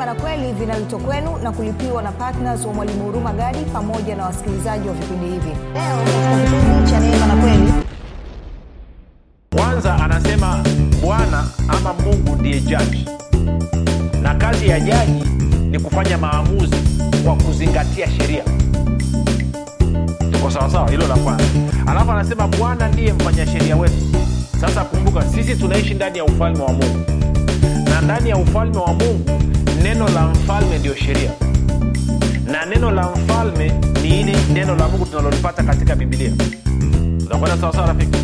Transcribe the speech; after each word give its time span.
neema 0.00 0.14
na 0.14 0.20
kweli 0.20 0.52
vinaletwa 0.52 0.98
kwenu 1.00 1.36
na 1.42 1.52
kulipiwa 1.52 2.02
na 2.02 2.12
ptns 2.12 2.66
wa 2.66 2.72
mwalimu 2.74 3.04
huruma 3.04 3.32
gadi 3.32 3.58
pamoja 3.72 4.16
na 4.16 4.24
wasikilizaji 4.24 4.88
wa 4.88 4.94
vipindi 4.94 5.26
hivi. 5.26 5.50
Leo 5.74 6.86
cha 6.90 7.00
neema 7.00 7.26
na 7.26 7.36
kweli. 7.36 7.72
Kwanza 9.56 9.94
anasema 9.94 10.64
bwana 11.02 11.44
ama 11.68 11.92
mungu 11.94 12.36
ndiye 12.36 12.60
jaji. 12.60 13.06
Na 14.22 14.34
kazi 14.34 14.68
ya 14.68 14.80
jaji 14.80 15.24
ni 15.70 15.78
kufanya 15.80 16.18
maamuzi 16.18 16.76
kwa 17.24 17.34
kuzingatia 17.36 18.10
sheria. 18.10 18.44
Tuko 20.32 20.50
sawasawa 20.50 20.90
hilo 20.90 21.06
la 21.08 21.16
kwanza. 21.16 21.44
Alafu 21.86 22.10
anasema 22.12 22.48
bwana 22.48 22.88
ndiye 22.88 23.12
mfanya 23.12 23.46
sheria 23.46 23.76
wetu. 23.76 23.94
Sasa 24.60 24.84
kumbuka 24.84 25.22
sisi 25.22 25.56
tunaishi 25.56 25.94
ndani 25.94 26.18
ya 26.18 26.24
ufalme 26.24 26.62
wa 26.62 26.72
mungu 26.72 27.20
na 27.90 28.00
ndani 28.00 28.30
ya 28.30 28.36
ufalme 28.36 28.78
wa 28.78 28.92
mungu 28.94 29.30
neno 29.82 30.08
la 30.08 30.26
mfalme 30.26 30.78
ndiyo 30.78 30.94
sheria. 30.94 31.30
Na 32.44 32.64
neno 32.66 32.90
la 32.90 33.10
mfalme 33.10 33.72
ni 34.02 34.08
hili 34.08 34.36
neno 34.52 34.76
la 34.76 34.88
mungu 34.88 35.06
tunalolipata 35.06 35.62
katika 35.62 35.96
bibilia 35.96 36.32
unakwenda 37.26 37.56
sawasawa 37.56 37.86
rafiki? 37.86 38.18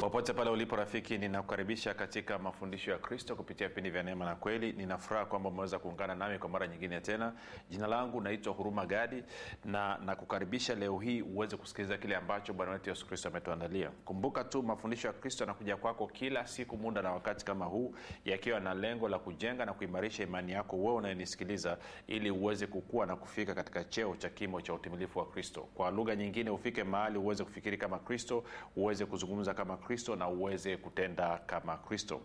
Popote 0.00 0.32
pale 0.32 0.50
ulipo 0.50 0.76
rafiki 0.76 1.18
ninakukaribisha 1.18 1.59
katika 1.76 2.38
mafundisho 2.38 2.90
ya 2.90 2.98
kristo 2.98 3.36
kupitia 3.36 3.68
vipindi 3.68 3.90
vya 3.90 4.02
neema 4.02 4.24
na 4.24 4.36
kweli. 4.36 4.72
Ninafuraha 4.72 5.24
kwamba 5.26 5.48
umeweza 5.48 5.78
kuungana 5.78 6.14
nami 6.14 6.38
kwa 6.38 6.48
mara 6.48 6.66
nyingine 6.66 7.00
tena. 7.00 7.32
Jina 7.70 7.86
langu 7.86 8.20
naitwa 8.20 8.52
huruma 8.52 8.86
gadi 8.86 9.22
na 9.64 9.98
nakukaribisha 9.98 10.74
leo 10.74 10.98
hii 10.98 11.22
uweze 11.22 11.56
kusikiliza 11.56 11.98
kile 11.98 12.16
ambacho 12.16 12.52
bwana 12.52 12.72
wetu 12.72 12.90
yesu 12.90 13.06
kristo 13.06 13.28
ametuandalia. 13.28 13.90
Kumbuka 14.04 14.44
tu 14.44 14.62
mafundisho 14.62 15.08
ya 15.08 15.14
kristo 15.14 15.44
yanakuja 15.44 15.76
kwako 15.76 16.06
kila 16.06 16.46
siku 16.46 16.76
muda 16.76 17.02
na 17.02 17.12
wakati 17.12 17.44
kama 17.44 17.64
huu 17.64 17.94
yakiwa 18.24 18.60
na 18.60 18.74
lengo 18.74 19.08
la 19.08 19.18
kujenga 19.18 19.66
na 19.66 19.72
kuimarisha 19.72 20.22
imani 20.22 20.52
yako 20.52 20.76
wewe 20.76 20.94
unayenisikiliza 20.94 21.78
ili 22.06 22.30
uweze 22.30 22.66
kukua 22.66 23.06
na 23.06 23.16
kufika 23.16 23.54
katika 23.54 23.84
cheo 23.84 24.16
cha 24.16 24.28
kimo 24.30 24.60
cha 24.60 24.74
utimilifu 24.74 25.18
wa 25.18 25.26
kristo. 25.26 25.60
Kwa 25.74 25.90
lugha 25.90 26.16
nyingine 26.16 26.50
ufike 26.50 26.84
mahali 26.84 27.18
uweze 27.18 27.44
kufikiri 27.44 27.76
kama 27.78 27.98
kristo 27.98 28.44
uweze 28.76 29.06
kuzungumza 29.06 29.54
kama 29.54 29.76
kristo 29.76 30.16
na 30.16 30.28
uweze 30.28 30.76
kutenda 30.76 31.38
kama 31.46 31.59
kristo. 31.60 32.20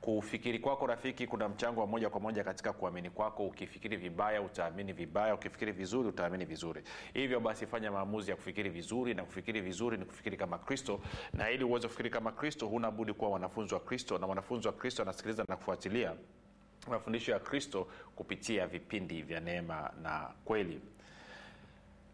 Kufikiri 0.00 0.58
kwako 0.58 0.86
rafiki 0.86 1.26
kuna 1.26 1.48
mchango 1.48 1.80
wa 1.80 1.86
moja 1.86 2.10
kwa 2.10 2.20
moja 2.20 2.44
katika 2.44 2.72
kuamini 2.72 3.10
kwako. 3.10 3.46
Ukifikiri 3.46 3.96
vibaya 3.96 4.42
utaamini 4.42 4.92
vibaya. 4.92 5.34
Ukifikiri 5.34 5.72
vizuri 5.72 6.08
utaamini 6.08 6.44
vizuri. 6.44 6.82
Hivyo 7.14 7.40
basi 7.40 7.66
fanya 7.66 7.90
maamuzi 7.90 8.30
ya 8.30 8.36
kufikiri 8.36 8.70
vizuri 8.70 9.14
na 9.14 9.24
kufikiri 9.24 9.60
vizuri 9.60 9.96
ni 9.98 10.04
kufikiri 10.04 10.36
kama 10.36 10.58
kristo. 10.58 11.00
Na 11.32 11.50
ili 11.50 11.64
uweze 11.64 11.86
kufikiri 11.88 12.10
kama 12.10 12.32
kristo 12.32 12.66
huna 12.66 12.90
budi 12.90 13.12
kuwa 13.12 13.30
wanafunzi 13.30 13.74
wa 13.74 13.80
kristo. 13.80 14.18
Na 14.18 14.26
wanafunzi 14.26 14.66
wa 14.66 14.72
kristo 14.72 15.02
anasikiliza 15.02 15.44
na 15.48 15.56
kufuatilia 15.56 16.12
mafundisho 16.90 17.32
ya 17.32 17.38
kristo 17.38 17.86
kupitia 18.16 18.66
vipindi 18.66 19.22
vya 19.22 19.40
neema 19.40 19.90
na 20.02 20.30
kweli 20.44 20.80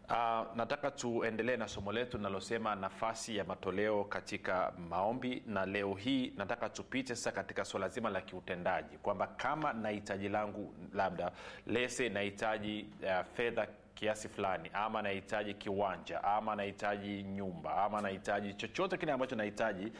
Uh, 0.09 0.13
nataka 0.55 0.91
tuendelee 0.91 1.57
na 1.57 1.67
somo 1.67 1.91
letu 1.91 2.17
linalosema 2.17 2.75
nafasi 2.75 3.37
ya 3.37 3.43
matoleo 3.43 4.03
katika 4.03 4.73
maombi 4.89 5.43
na 5.45 5.65
leo 5.65 5.93
hii 5.93 6.33
nataka 6.37 6.69
tupite 6.69 7.15
sasa 7.15 7.31
katika 7.31 7.65
swala 7.65 7.89
zima 7.89 8.09
la 8.09 8.21
kiutendaji 8.21 8.97
kwamba 8.97 9.27
kama 9.27 9.73
nahitaji 9.73 10.29
langu 10.29 10.73
labda 10.93 11.31
lese 11.65 12.09
nahitaji 12.09 12.85
uh, 13.03 13.25
fedha 13.33 13.67
kiasi 13.95 14.29
fulani 14.29 14.69
ama 14.73 15.01
nahitaji 15.01 15.53
kiwanja 15.53 16.23
ama 16.23 16.55
nahitaji 16.55 17.23
nyumba 17.23 17.83
ama 17.83 18.01
nahitaji 18.01 18.53
chochote 18.53 18.97
kile 18.97 19.11
ambacho 19.11 19.35
nahitaji 19.35 19.91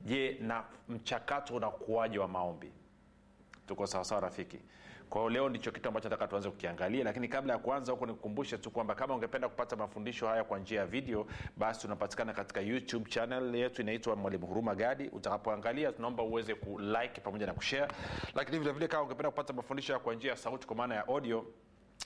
je 0.00 0.36
na 0.40 0.64
mchakato 0.88 1.54
unakuwaji 1.56 2.18
wa 2.18 2.28
maombi? 2.28 2.72
Tuko 3.68 3.86
sawasawa 3.86 4.20
rafiki 4.20 4.58
kwa 5.10 5.20
hiyo 5.20 5.30
leo 5.30 5.48
ndicho 5.48 5.70
kitu 5.72 5.88
ambacho 5.88 6.08
nataka 6.08 6.28
tuanze 6.28 6.50
kukiangalia 6.50 7.04
lakini 7.04 7.28
kabla 7.28 7.52
ya 7.52 7.58
kuanza 7.58 7.92
huko 7.92 8.06
nikukumbushe 8.06 8.58
tu 8.58 8.70
kwamba 8.70 8.94
kama 8.94 9.14
ungependa 9.14 9.48
kupata 9.48 9.76
mafundisho 9.76 10.26
haya 10.28 10.44
kwa 10.44 10.58
njia 10.58 10.80
ya 10.80 10.86
video 10.86 11.26
basi 11.56 11.80
tunapatikana 11.80 12.32
katika 12.32 12.60
youtube 12.60 13.10
channel 13.10 13.54
yetu 13.54 13.82
inaitwa 13.82 14.16
mwalimu 14.16 14.46
huruma 14.46 14.74
gadi. 14.74 15.08
Utakapoangalia 15.08 15.92
tunaomba 15.92 16.22
uweze 16.22 16.54
kulike 16.54 17.20
pamoja 17.20 17.46
na 17.46 17.52
kushare. 17.54 17.92
Lakini 18.34 18.58
vilevile 18.58 18.88
kama 18.88 19.02
ungependa 19.02 19.30
kupata 19.30 19.52
mafundisho 19.52 19.92
haya 19.92 20.04
kwa 20.04 20.14
njia 20.14 20.30
ya 20.30 20.36
sauti 20.36 20.66
kwa 20.66 20.76
maana 20.76 20.94
ya 20.94 21.06
audio 21.08 21.46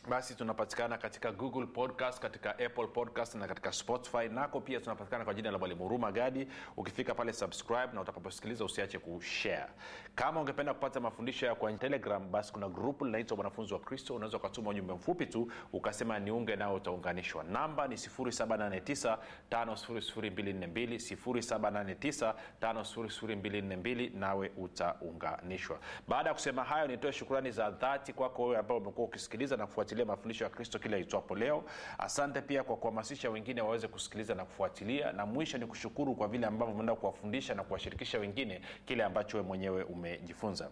basi 0.08 0.34
tunapatikana 0.34 0.98
katika 0.98 1.32
google 1.32 1.66
podcast 1.66 2.20
katika 2.22 2.50
apple 2.58 2.86
podcast 2.86 3.34
na 3.34 3.46
katika 3.48 3.72
spotify. 3.72 4.28
Nako 4.28 4.60
pia 4.60 4.80
tunapatikana 4.80 5.24
kwa 5.24 5.34
jina 5.34 5.50
la 5.50 5.58
mwalimu 5.58 5.82
huruma 5.82 6.12
gadi. 6.12 6.48
Ukifika 6.76 7.14
pale 7.14 7.32
subscribe 7.32 7.88
na 7.94 8.00
utakaposikiliza 8.00 8.64
usiache 8.64 8.98
kushare. 8.98 9.66
Kama 10.14 10.40
ungependa 10.40 10.74
kupata 10.74 11.00
mafundisho 11.00 11.46
ya 11.46 11.54
kwa 11.54 11.72
telegram 11.72 12.30
basi 12.30 12.52
kuna 12.52 12.68
grupu 12.68 13.04
linaitwa 13.04 13.36
mwanafunzi 13.36 13.74
wa 13.74 13.80
kristo. 13.80 14.14
Unaweza 14.14 14.36
ukatuma 14.36 14.70
ujumbe 14.70 14.94
mfupi 14.94 15.26
tu 15.26 15.52
ukasema 15.72 16.18
niunge 16.18 16.56
nao 16.56 16.74
utaunganishwa. 16.74 17.44
Namba 17.44 17.88
ni 17.88 17.94
789 17.96 19.18
5242 19.50 22.30
789 22.60 24.10
nawe 24.18 24.52
utaunganishwa. 24.56 25.78
Baada 26.08 26.28
ya 26.28 26.34
kusema 26.34 26.64
hayo 26.64 26.86
nitoe 26.86 27.12
shukrani 27.12 27.50
za 27.50 27.70
dhati 27.70 28.12
kwako 28.12 28.42
wewe 28.44 28.58
ambao 28.58 28.76
umekuwa 28.76 29.06
ukisikiliza 29.06 29.56
na 29.56 29.66
kufuatilia 29.90 30.04
mafundisho 30.06 30.44
ya 30.44 30.50
kristo 30.50 30.78
kila 30.78 30.98
itwapo 30.98 31.34
leo. 31.34 31.64
Asante 31.98 32.40
pia 32.40 32.62
kwa 32.64 32.76
kuhamasisha 32.76 33.30
wengine 33.30 33.60
waweze 33.60 33.88
kusikiliza 33.88 34.34
na 34.34 34.44
kufuatilia. 34.44 35.12
Na 35.12 35.26
mwisho 35.26 35.58
ni 35.58 35.66
kushukuru 35.66 36.14
kwa 36.14 36.28
vile 36.28 36.46
ambavyo 36.46 36.74
umeenda 36.74 36.94
kuwafundisha 36.94 37.54
na 37.54 37.62
kuwashirikisha 37.64 38.18
wengine 38.18 38.60
kile 38.86 39.04
ambacho 39.04 39.36
we 39.36 39.42
mwenyewe 39.42 39.82
umejifunza. 39.82 40.70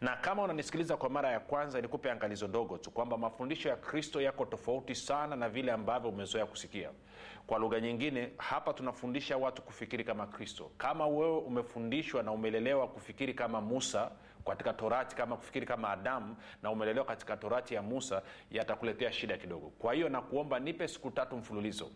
Na 0.00 0.16
kama 0.16 0.42
unanisikiliza 0.42 0.96
kwa 0.96 1.10
mara 1.10 1.30
ya 1.32 1.40
kwanza 1.40 1.80
nikupe 1.80 2.10
angalizo 2.10 2.48
dogo 2.48 2.78
tu 2.78 2.90
kwamba 2.90 3.16
mafundisho 3.18 3.68
ya 3.68 3.76
kristo 3.76 4.20
yako 4.20 4.44
tofauti 4.44 4.94
sana 4.94 5.36
na 5.36 5.48
vile 5.48 5.72
ambavyo 5.72 6.10
umezoea 6.10 6.46
kusikia 6.46 6.90
kwa 7.48 7.58
lugha 7.58 7.80
nyingine 7.80 8.30
hapa 8.36 8.72
tunafundisha 8.72 9.36
watu 9.36 9.62
kufikiri 9.62 10.04
kama 10.04 10.26
kristo. 10.26 10.70
Kama 10.78 11.06
wewe 11.06 11.38
umefundishwa 11.38 12.22
na 12.22 12.32
umelelewa 12.32 12.88
kufikiri 12.88 13.34
kama 13.34 13.60
musa 13.60 14.10
katika 14.46 14.72
torati 14.72 15.16
kama 15.16 15.36
kufikiri 15.36 15.66
kama 15.66 15.90
adamu 15.90 16.36
na 16.62 16.70
umelelewa 16.70 17.06
katika 17.06 17.36
torati 17.36 17.74
ya 17.74 17.82
musa 17.82 18.22
yatakuletea 18.50 19.12
shida 19.12 19.38
kidogo. 19.38 19.72
Kwa 19.78 19.94
hiyo 19.94 20.08
nakuomba 20.08 20.58
nipe 20.58 20.88
siku 20.88 21.10
tatu 21.10 21.36
mfululizo 21.36 21.90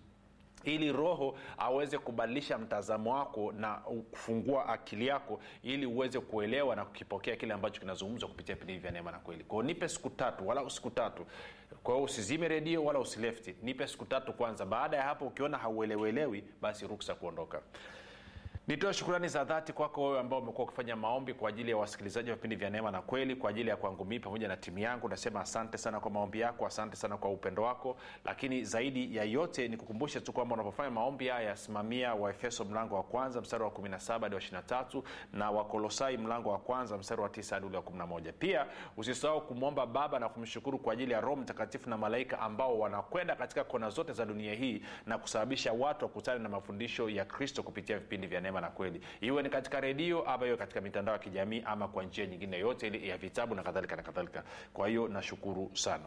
ili 0.64 0.92
roho 0.92 1.38
aweze 1.58 1.98
kubadilisha 1.98 2.58
mtazamo 2.58 3.14
wako 3.14 3.52
na 3.52 3.74
kufungua 4.10 4.66
akili 4.68 5.06
yako 5.06 5.40
ili 5.62 5.86
uweze 5.86 6.20
kuelewa 6.20 6.76
na 6.76 6.84
kukipokea 6.84 7.36
kile 7.36 7.54
ambacho 7.54 7.80
kinazungumzwa 7.80 8.28
kupitia 8.28 8.54
vipindi 8.54 8.78
vya 8.78 8.90
neema 8.90 9.10
na 9.10 9.18
kweli. 9.18 9.44
Kwao 9.44 9.62
nipe 9.62 9.88
siku 9.88 10.10
tatu 10.10 10.48
wala 10.48 10.70
siku 10.70 10.90
tatu. 10.90 11.26
Kwa 11.82 11.94
hiyo 11.94 12.04
usizime 12.04 12.48
redio 12.48 12.84
wala 12.84 12.98
usilefti. 12.98 13.54
Nipe 13.62 13.86
siku 13.86 14.04
tatu 14.04 14.32
kwanza. 14.32 14.66
Baada 14.66 14.96
ya 14.96 15.02
hapo 15.02 15.26
ukiona 15.26 15.58
hauelewelewi 15.58 16.44
basi 16.60 16.86
ruksa 16.86 17.14
kuondoka 17.14 17.62
nitoe 18.68 18.92
shukrani 18.92 19.28
za 19.28 19.44
dhati 19.44 19.72
kwako 19.72 20.04
wewe 20.04 20.20
ambao 20.20 20.38
umekuwa 20.38 20.64
ukifanya 20.66 20.96
maombi 20.96 21.34
kwa 21.34 21.48
ajili 21.48 21.70
ya 21.70 21.76
wasikilizaji 21.76 22.30
wa 22.30 22.36
vipindi 22.36 22.56
vya 22.56 22.70
neema 22.70 22.90
na 22.90 23.02
kweli 23.02 23.36
kwa 23.36 23.50
ajili 23.50 23.68
ya 23.70 23.76
kwangu 23.76 24.04
mii 24.04 24.18
pamoja 24.18 24.48
na 24.48 24.56
timu 24.56 24.78
yangu. 24.78 25.08
Nasema 25.08 25.40
asante 25.40 25.78
sana 25.78 26.00
kwa 26.00 26.10
maombi 26.10 26.40
yako 26.40 26.66
asante 26.66 26.96
sana 26.96 27.16
kwa 27.16 27.30
upendo 27.30 27.62
wako. 27.62 27.96
Lakini 28.24 28.64
zaidi 28.64 29.16
ya 29.16 29.24
yote 29.24 29.68
nikukumbushe 29.68 30.20
tu 30.20 30.32
kwamba 30.32 30.54
unapofanya 30.54 30.90
maombi 30.90 31.28
haya 31.28 31.48
yasimamia 31.48 32.14
waefeso 32.14 32.64
mlango 32.64 32.94
wa 32.94 33.02
kwanza 33.02 33.40
mstari 33.40 33.64
wa 33.64 33.70
17 33.70 34.20
hadi 34.20 34.34
wa 34.34 34.40
23 34.40 35.02
na 35.32 35.50
wakolosai 35.50 36.16
mlango 36.16 36.50
wa 36.50 36.58
kwanza 36.58 36.98
mstari 36.98 37.20
wa 37.22 37.28
9 37.28 37.54
hadi 37.54 37.76
wa 37.76 37.82
11 37.82 38.32
pia 38.32 38.66
usisahau 38.96 39.40
kumwomba 39.46 39.86
baba 39.86 40.18
na 40.18 40.28
kumshukuru 40.28 40.78
kwa 40.78 40.92
ajili 40.92 41.12
ya 41.12 41.20
roho 41.20 41.36
mtakatifu 41.36 41.90
na 41.90 41.98
malaika 41.98 42.40
ambao 42.40 42.78
wanakwenda 42.78 43.36
katika 43.36 43.64
kona 43.64 43.90
zote 43.90 44.12
za 44.12 44.24
dunia 44.26 44.54
hii 44.54 44.82
na 45.06 45.18
kusababisha 45.18 45.72
watu 45.72 46.04
wakutane 46.04 46.38
na 46.38 46.48
mafundisho 46.48 47.08
ya 47.10 47.24
kristo 47.24 47.62
kupitia 47.62 47.98
vipindi 47.98 48.26
vya 48.26 48.40
neema 48.40 48.60
na 48.62 48.70
kweli. 48.70 49.00
Iwe 49.20 49.42
ni 49.42 49.50
katika 49.50 49.80
redio 49.80 50.22
ama 50.22 50.46
iwe 50.46 50.56
katika 50.56 50.80
mitandao 50.80 51.12
ya 51.14 51.18
kijamii 51.18 51.62
ama 51.66 51.88
kwa 51.88 52.04
njia 52.04 52.26
nyingine 52.26 52.58
yote 52.58 52.86
ile 52.86 53.08
ya 53.08 53.16
vitabu 53.18 53.54
na 53.54 53.62
kadhalika 53.62 53.96
na 53.96 54.02
kadhalika. 54.02 54.42
Kwa 54.72 54.88
hiyo 54.88 55.08
nashukuru 55.08 55.70
sana. 55.74 56.04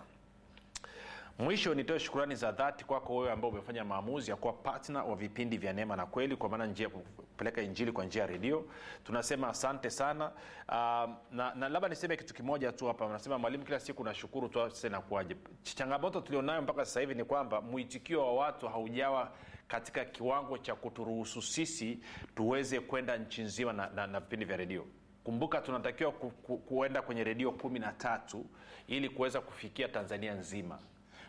Mwisho 1.40 1.74
nitoe 1.74 2.00
shukurani 2.00 2.36
za 2.36 2.52
dhati 2.52 2.86
kwako 2.86 3.16
wewe 3.16 3.32
ambao 3.32 3.50
umefanya 3.50 3.84
maamuzi 3.86 4.32
ya 4.32 4.38
kuwa 4.38 4.54
patna 4.54 5.04
wa 5.04 5.16
vipindi 5.16 5.58
vya 5.58 5.74
neema 5.74 5.96
na 5.96 6.06
kweli 6.06 6.36
kwa 6.36 6.50
maana 6.50 6.66
njia 6.66 6.90
kupeleka 6.90 7.62
injili 7.62 7.92
kwa 7.92 8.06
njia 8.06 8.22
ya 8.22 8.28
redio. 8.28 8.66
Tunasema 9.04 9.48
asante 9.50 9.90
sana. 9.90 10.32
Um, 10.70 11.16
na, 11.32 11.56
na 11.56 11.70
labda 11.70 11.90
niseme 11.90 12.18
kitu 12.18 12.34
kimoja 12.34 12.72
tu 12.72 12.88
hapa. 12.88 13.08
Nasema 13.08 13.38
mwalimu 13.38 13.64
kila 13.66 13.80
siku 13.80 14.04
nashukuru 14.04 14.50
tu 14.50 14.90
nakuaje 14.90 15.36
changamoto 15.64 16.22
tulionayo 16.22 16.62
mpaka 16.62 16.86
sasa 16.86 17.00
hivi 17.00 17.16
ni 17.16 17.24
kwamba 17.24 17.62
mwitikio 17.62 18.22
wa 18.26 18.34
watu 18.34 18.68
haujawa 18.68 19.32
katika 19.68 20.06
kiwango 20.06 20.58
cha 20.58 20.76
kuturuhusu 20.76 21.42
sisi 21.42 22.00
tuweze 22.36 22.80
kwenda 22.80 23.18
nchi 23.18 23.42
nzima 23.42 23.74
na, 23.74 23.90
na, 23.90 24.08
na 24.08 24.20
vipindi 24.20 24.46
vya 24.46 24.58
redio. 24.58 24.86
Kumbuka 25.24 25.62
tunatakiwa 25.62 26.12
ku, 26.12 26.30
ku, 26.32 26.58
kuenda 26.58 27.02
kwenye 27.02 27.24
redio 27.24 27.52
kumi 27.52 27.80
na 27.80 27.92
tatu 27.92 28.46
ili 28.88 29.10
kuweza 29.10 29.42
kufikia 29.42 29.88
tanzania 29.88 30.34
nzima. 30.34 30.80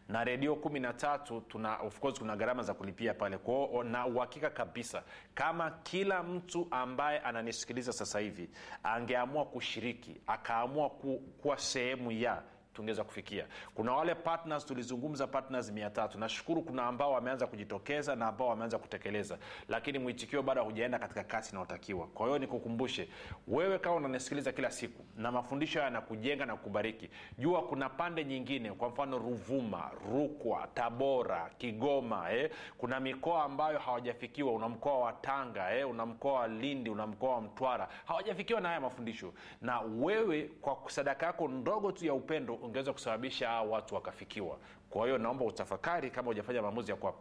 Na 0.08 0.24
redio 0.24 0.56
kumi 0.56 0.80
na 0.80 0.92
tatu 0.92 1.40
tuna 1.40 1.76
of 1.76 2.00
course 2.00 2.18
kuna 2.18 2.36
gharama 2.36 2.62
za 2.62 2.74
kulipia 2.74 3.14
pale. 3.14 3.38
Kwao 3.38 3.82
na 3.84 4.06
uhakika 4.06 4.50
kabisa 4.50 5.02
kama 5.34 5.70
kila 5.70 6.22
mtu 6.22 6.68
ambaye 6.70 7.18
ananisikiliza 7.18 7.92
sasa 7.92 8.18
hivi 8.20 8.50
angeamua 8.82 9.44
kushiriki 9.44 10.20
akaamua 10.26 10.90
ku, 10.90 11.18
kuwa 11.42 11.58
sehemu 11.58 12.12
ya 12.12 12.42
tungeweza 12.76 13.04
kufikia. 13.04 13.46
Kuna 13.74 13.92
wale 13.92 14.14
partners 14.14 14.66
tulizungumza 14.66 15.26
partners 15.26 15.70
mia 15.72 15.90
tatu 15.90 16.18
nashukuru 16.18 16.62
kuna 16.62 16.86
ambao 16.86 17.12
wameanza 17.12 17.46
kujitokeza 17.46 18.16
na 18.16 18.26
ambao 18.26 18.48
wameanza 18.48 18.78
kutekeleza. 18.78 19.38
Lakini 19.68 19.98
mwitikio 19.98 20.42
bado 20.42 20.64
hujaenda 20.64 20.98
katika 20.98 21.24
kasi 21.24 21.50
inayotakiwa. 21.50 22.06
Kwa 22.06 22.26
hiyo 22.26 22.38
nikukumbushe 22.38 23.08
wewe 23.48 23.78
kama 23.78 23.96
unanisikiliza 23.96 24.52
kila 24.52 24.70
siku 24.70 25.04
na 25.16 25.32
mafundisho 25.32 25.78
haya 25.78 25.84
yanakujenga 25.84 26.46
na 26.46 26.56
kukubariki 26.56 27.10
jua 27.38 27.62
kuna 27.62 27.88
pande 27.88 28.24
nyingine. 28.24 28.72
Kwa 28.72 28.88
mfano 28.88 29.18
ruvuma 29.18 29.90
rukwa 30.12 30.66
tabora 30.74 31.50
kigoma 31.58 32.32
eh? 32.32 32.50
kuna 32.78 33.00
mikoa 33.00 33.44
ambayo 33.44 33.78
hawajafikiwa. 33.78 34.52
Una 34.52 34.68
mkoa 34.68 34.98
wa 34.98 35.12
tanga 35.12 35.74
eh? 35.76 35.90
una 35.90 36.06
mkoa 36.06 36.32
wa 36.32 36.48
lindi 36.48 36.90
una 36.90 37.06
mkoa 37.06 37.34
wa 37.34 37.40
mtwara. 37.40 37.88
Hawajafikiwa 38.04 38.60
na 38.60 38.68
haya 38.68 38.80
mafundisho. 38.80 39.32
Na 39.60 39.80
wewe 39.80 40.42
kwa 40.60 40.78
sadaka 40.86 41.26
yako 41.26 41.48
ndogo 41.48 41.92
tu 41.92 42.06
ya 42.06 42.14
upendo 42.14 42.54
ungeweza 42.66 42.92
kusababisha 42.92 43.48
hawa 43.48 43.62
watu 43.70 43.94
wakafikiwa. 43.94 44.58
Kwa 44.90 45.04
hiyo 45.06 45.18
naomba 45.18 45.44
utafakari 45.44 46.10
kama 46.10 46.26
hujafanya 46.28 46.62
maamuzi 46.62 46.90
ya 46.90 46.96
kuwa 46.96 47.14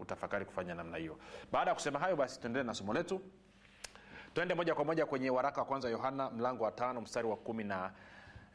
utafakari 0.00 0.44
kufanya 0.44 0.74
namna 0.74 0.96
hiyo. 0.98 1.18
Baada 1.52 1.70
ya 1.70 1.74
kusema 1.74 1.98
hayo 1.98 2.16
basi 2.16 2.40
tuendelee 2.40 2.66
na 2.66 2.74
somo 2.74 2.94
letu. 2.94 3.20
Twende 4.34 4.54
moja 4.54 4.74
kwa 4.74 4.84
moja 4.84 5.06
kwenye 5.06 5.30
waraka 5.30 5.60
wa 5.60 5.66
kwanza 5.66 5.88
yohana 5.88 6.30
mlango 6.30 6.64
wa 6.64 6.72
tano 6.72 7.00
mstari 7.00 7.28
wa 7.28 7.36
kumi 7.36 7.64
na 7.64 7.92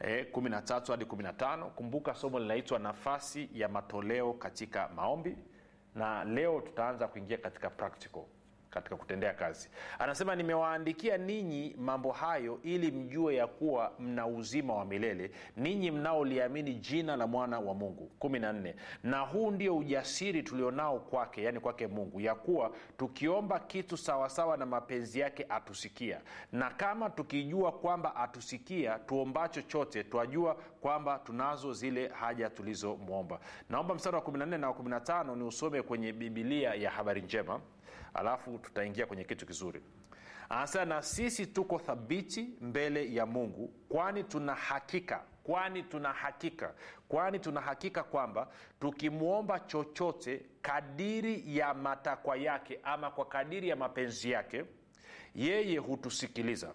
E, 0.04 0.22
13 0.32 0.90
hadi 0.90 1.04
15 1.04 1.64
kumbuka 1.70 2.14
somo 2.14 2.38
linaitwa 2.38 2.78
nafasi 2.78 3.50
ya 3.54 3.68
matoleo 3.68 4.32
katika 4.32 4.88
maombi. 4.88 5.36
Na 5.94 6.24
leo 6.24 6.60
tutaanza 6.60 7.08
kuingia 7.08 7.38
katika 7.38 7.70
practical 7.70 8.22
katika 8.70 8.96
kutendea 8.96 9.34
kazi. 9.34 9.70
Anasema 9.98 10.36
nimewaandikia 10.36 11.16
ninyi 11.18 11.76
mambo 11.78 12.12
hayo 12.12 12.58
ili 12.62 12.90
mjue 12.90 13.34
ya 13.34 13.46
kuwa 13.46 13.92
mna 13.98 14.26
uzima 14.26 14.74
wa 14.74 14.84
milele 14.84 15.30
ninyi 15.56 15.90
mnaoliamini 15.90 16.74
jina 16.74 17.16
la 17.16 17.26
mwana 17.26 17.60
wa 17.60 17.74
mungu. 17.74 18.10
14 18.20 18.74
na 19.02 19.20
huu 19.20 19.50
ndio 19.50 19.76
ujasiri 19.76 20.42
tulionao 20.42 20.98
kwake 20.98 21.42
yani 21.42 21.60
kwake 21.60 21.86
mungu 21.86 22.20
ya 22.20 22.34
kuwa 22.34 22.72
tukiomba 22.96 23.58
kitu 23.58 23.96
sawasawa 23.96 24.56
na 24.56 24.66
mapenzi 24.66 25.20
yake 25.20 25.46
atusikia. 25.48 26.20
Na 26.52 26.70
kama 26.70 27.10
tukijua 27.10 27.72
kwamba 27.72 28.16
atusikia 28.16 28.98
tuomba 28.98 29.48
chochote 29.48 30.04
twajua 30.04 30.54
kwamba 30.80 31.18
tunazo 31.18 31.72
zile 31.72 32.08
haja 32.08 32.50
tulizomwomba. 32.50 33.40
Naomba 33.68 33.94
mstari 33.94 34.16
wa 34.16 34.22
14 34.22 34.58
na 34.58 34.68
wa 34.70 34.74
15 34.74 35.36
ni 35.36 35.44
usome 35.44 35.82
kwenye 35.82 36.12
bibilia 36.12 36.74
ya 36.74 36.90
habari 36.90 37.22
njema 37.22 37.60
alafu 38.14 38.58
tutaingia 38.58 39.06
kwenye 39.06 39.24
kitu 39.24 39.46
kizuri. 39.46 39.82
Anasema 40.48 40.84
na 40.84 41.02
sisi 41.02 41.46
tuko 41.46 41.78
thabiti 41.78 42.48
mbele 42.60 43.14
ya 43.14 43.26
mungu 43.26 43.68
kwani 43.88 44.24
tuna 44.24 44.54
hakika 44.54 45.22
kwani 45.42 45.82
tuna 45.82 46.12
hakika 46.12 46.74
kwani 47.08 47.38
tuna 47.38 47.60
hakika 47.60 48.02
kwamba 48.02 48.48
tukimwomba 48.80 49.60
chochote 49.60 50.46
kadiri 50.62 51.56
ya 51.56 51.74
matakwa 51.74 52.36
yake 52.36 52.80
ama 52.82 53.10
kwa 53.10 53.24
kadiri 53.24 53.68
ya 53.68 53.76
mapenzi 53.76 54.30
yake 54.30 54.64
yeye 55.34 55.78
hutusikiliza. 55.78 56.72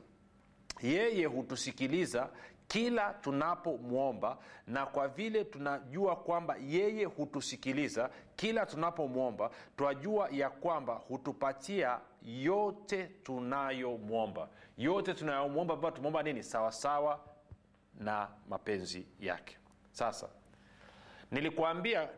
Yeye 0.81 1.25
hutusikiliza 1.25 2.29
kila 2.67 3.13
tunapomwomba 3.13 4.37
na 4.67 4.85
kwa 4.85 5.07
vile 5.07 5.43
tunajua 5.43 6.15
kwamba 6.15 6.55
yeye 6.67 7.05
hutusikiliza 7.05 8.09
kila 8.35 8.65
tunapomwomba 8.65 9.49
twajua 9.77 10.29
ya 10.31 10.49
kwamba 10.49 10.93
hutupatia 10.93 11.99
yote 12.23 13.03
tunayomwomba. 13.23 14.49
Yote 14.77 15.13
tunayomwomba 15.13 15.75
baba 15.75 15.91
tumwomba 15.91 16.23
nini? 16.23 16.43
Sawasawa 16.43 17.19
na 17.99 18.27
mapenzi 18.49 19.07
yake. 19.19 19.57
Sasa 19.91 20.29
nilikuambia 21.35 22.09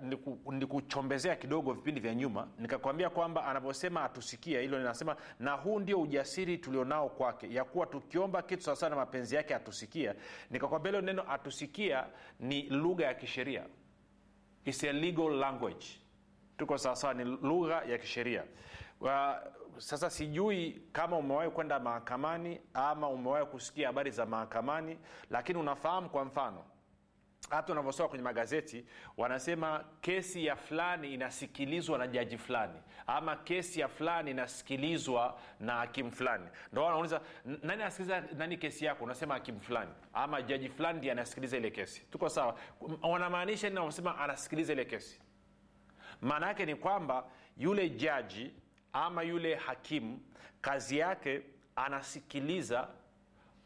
nilikuchombezea 0.51 1.35
kidogo 1.35 1.73
vipindi 1.73 2.01
vya 2.01 2.15
nyuma 2.15 2.47
nikakwambia 2.59 3.09
kwamba 3.09 3.45
anavyosema 3.45 4.03
atusikia 4.03 4.61
hilo 4.61 4.77
ninasema 4.77 5.15
na 5.39 5.51
huu 5.53 5.79
ndio 5.79 6.01
ujasiri 6.01 6.57
tulionao 6.57 7.09
kwake 7.09 7.53
ya 7.53 7.63
kuwa 7.63 7.85
tukiomba 7.85 8.41
kitu 8.41 8.63
sawasawa 8.63 8.89
na 8.89 8.95
mapenzi 8.95 9.35
yake 9.35 9.55
atusikia 9.55 10.15
nikakwambia 10.51 10.91
hilo 10.91 11.01
neno 11.01 11.31
atusikia 11.31 12.05
ni 12.39 12.61
lugha 12.69 13.05
ya 13.05 13.13
kisheria. 13.13 13.65
It's 14.65 14.83
a 14.83 14.91
legal 14.93 15.31
language. 15.31 15.85
Tuko 16.57 16.77
sawasawa 16.77 17.13
ni 17.13 17.23
lugha 17.23 17.81
ya 17.83 17.97
kisheria. 17.97 18.43
Uh, 19.01 19.09
sasa 19.77 20.09
sijui 20.09 20.81
kama 20.91 21.17
umewahi 21.17 21.49
kwenda 21.51 21.79
mahakamani 21.79 22.59
ama 22.73 23.09
umewahi 23.09 23.45
kusikia 23.45 23.87
habari 23.87 24.11
za 24.11 24.25
mahakamani 24.25 24.97
lakini 25.29 25.59
unafahamu 25.59 26.09
kwa 26.09 26.25
mfano 26.25 26.63
hata 27.49 27.73
unavyosoma 27.73 28.09
kwenye 28.09 28.23
magazeti 28.23 28.85
wanasema 29.17 29.85
kesi 30.01 30.45
ya 30.45 30.55
fulani 30.55 31.13
inasikilizwa 31.13 31.97
na 31.97 32.07
jaji 32.07 32.37
fulani 32.37 32.79
ama 33.07 33.35
kesi 33.35 33.79
ya 33.79 33.87
fulani 33.87 34.31
inasikilizwa 34.31 35.39
na 35.59 35.73
hakimu 35.75 36.11
fulani. 36.11 36.47
Ndo 36.71 36.83
wanauliza 36.83 37.21
nani 37.45 37.81
anasikiliza 37.81 38.21
nani 38.37 38.57
kesi 38.57 38.85
yako? 38.85 39.03
Unasema 39.03 39.33
hakimu 39.33 39.61
fulani 39.61 39.91
ama 40.13 40.41
jaji 40.41 40.69
fulani 40.69 40.97
ndiye 40.97 41.11
anasikiliza 41.11 41.57
ile 41.57 41.71
kesi. 41.71 42.01
Tuko 42.11 42.29
sawa? 42.29 42.59
Wanamaanisha 43.01 43.67
nini 43.69 43.79
wanaosema 43.79 44.17
anasikiliza 44.17 44.73
ile 44.73 44.85
kesi? 44.85 45.21
Maana 46.21 46.47
yake 46.47 46.65
ni 46.65 46.75
kwamba 46.75 47.25
yule 47.57 47.89
jaji 47.89 48.53
ama 48.93 49.23
yule 49.23 49.55
hakimu 49.55 50.19
kazi 50.61 50.97
yake 50.97 51.41
anasikiliza 51.75 52.87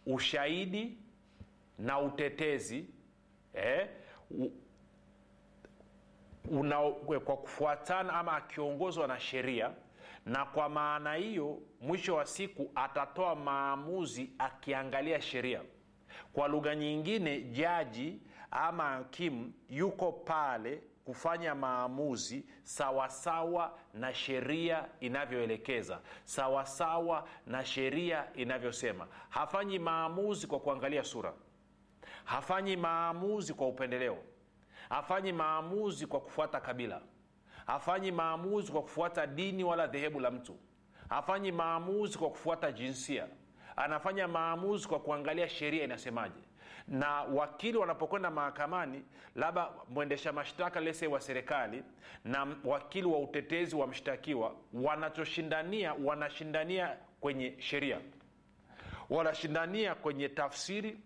ushahidi 0.06 0.98
na 1.80 2.00
utetezi 2.00 2.86
eh, 3.54 3.88
una, 6.50 6.80
kwa 7.26 7.38
kufuatana 7.38 8.14
ama 8.14 8.36
akiongozwa 8.36 9.08
na 9.08 9.20
sheria 9.20 9.72
na 10.26 10.46
kwa 10.46 10.70
maana 10.70 11.14
hiyo 11.14 11.60
mwisho 11.82 12.16
wa 12.16 12.26
siku 12.26 12.72
atatoa 12.76 13.36
maamuzi 13.36 14.30
akiangalia 14.40 15.22
sheria. 15.22 15.62
Kwa 16.34 16.48
lugha 16.48 16.76
nyingine 16.76 17.42
jaji 17.42 18.20
ama 18.52 18.84
hakimu 18.84 19.54
yuko 19.70 20.12
pale 20.12 20.84
kufanya 21.06 21.56
maamuzi 21.56 22.46
sawasawa 22.64 23.78
na 23.94 24.14
sheria 24.14 24.86
inavyoelekeza 25.00 26.00
sawasawa 26.24 27.28
na 27.48 27.66
sheria 27.66 28.28
inavyosema. 28.36 29.08
Hafanyi 29.30 29.80
maamuzi 29.80 30.48
kwa 30.48 30.60
kuangalia 30.60 31.04
sura 31.04 31.34
hafanyi 32.26 32.76
maamuzi 32.76 33.54
kwa 33.54 33.68
upendeleo. 33.68 34.18
Hafanyi 34.90 35.32
maamuzi 35.32 36.08
kwa 36.08 36.20
kufuata 36.22 36.60
kabila. 36.60 37.02
Hafanyi 37.66 38.12
maamuzi 38.12 38.72
kwa 38.72 38.82
kufuata 38.82 39.28
dini 39.28 39.64
wala 39.64 39.88
dhehebu 39.88 40.20
la 40.20 40.32
mtu. 40.32 40.58
Hafanyi 41.10 41.52
maamuzi 41.52 42.18
kwa 42.18 42.30
kufuata 42.30 42.72
jinsia. 42.72 43.28
Anafanya 43.76 44.28
maamuzi 44.28 44.88
kwa 44.88 45.00
kuangalia 45.00 45.50
sheria 45.50 45.84
inasemaje. 45.84 46.40
Na 46.88 47.22
wakili 47.22 47.78
wanapokwenda 47.78 48.32
mahakamani 48.32 49.04
labda 49.36 49.70
mwendesha 49.90 50.34
mashtaka 50.34 50.80
lese 50.80 51.08
wa 51.08 51.20
serikali 51.22 51.84
na 52.26 52.48
wakili 52.66 53.08
wa 53.08 53.20
utetezi 53.20 53.76
wa 53.76 53.88
mshtakiwa 53.88 54.56
wanachoshindania 54.74 55.94
wanashindania 55.94 56.98
kwenye 57.20 57.56
sheria. 57.62 58.00
Wanashindania 59.10 59.96
kwenye 59.96 60.30
tafsiri 60.30 60.98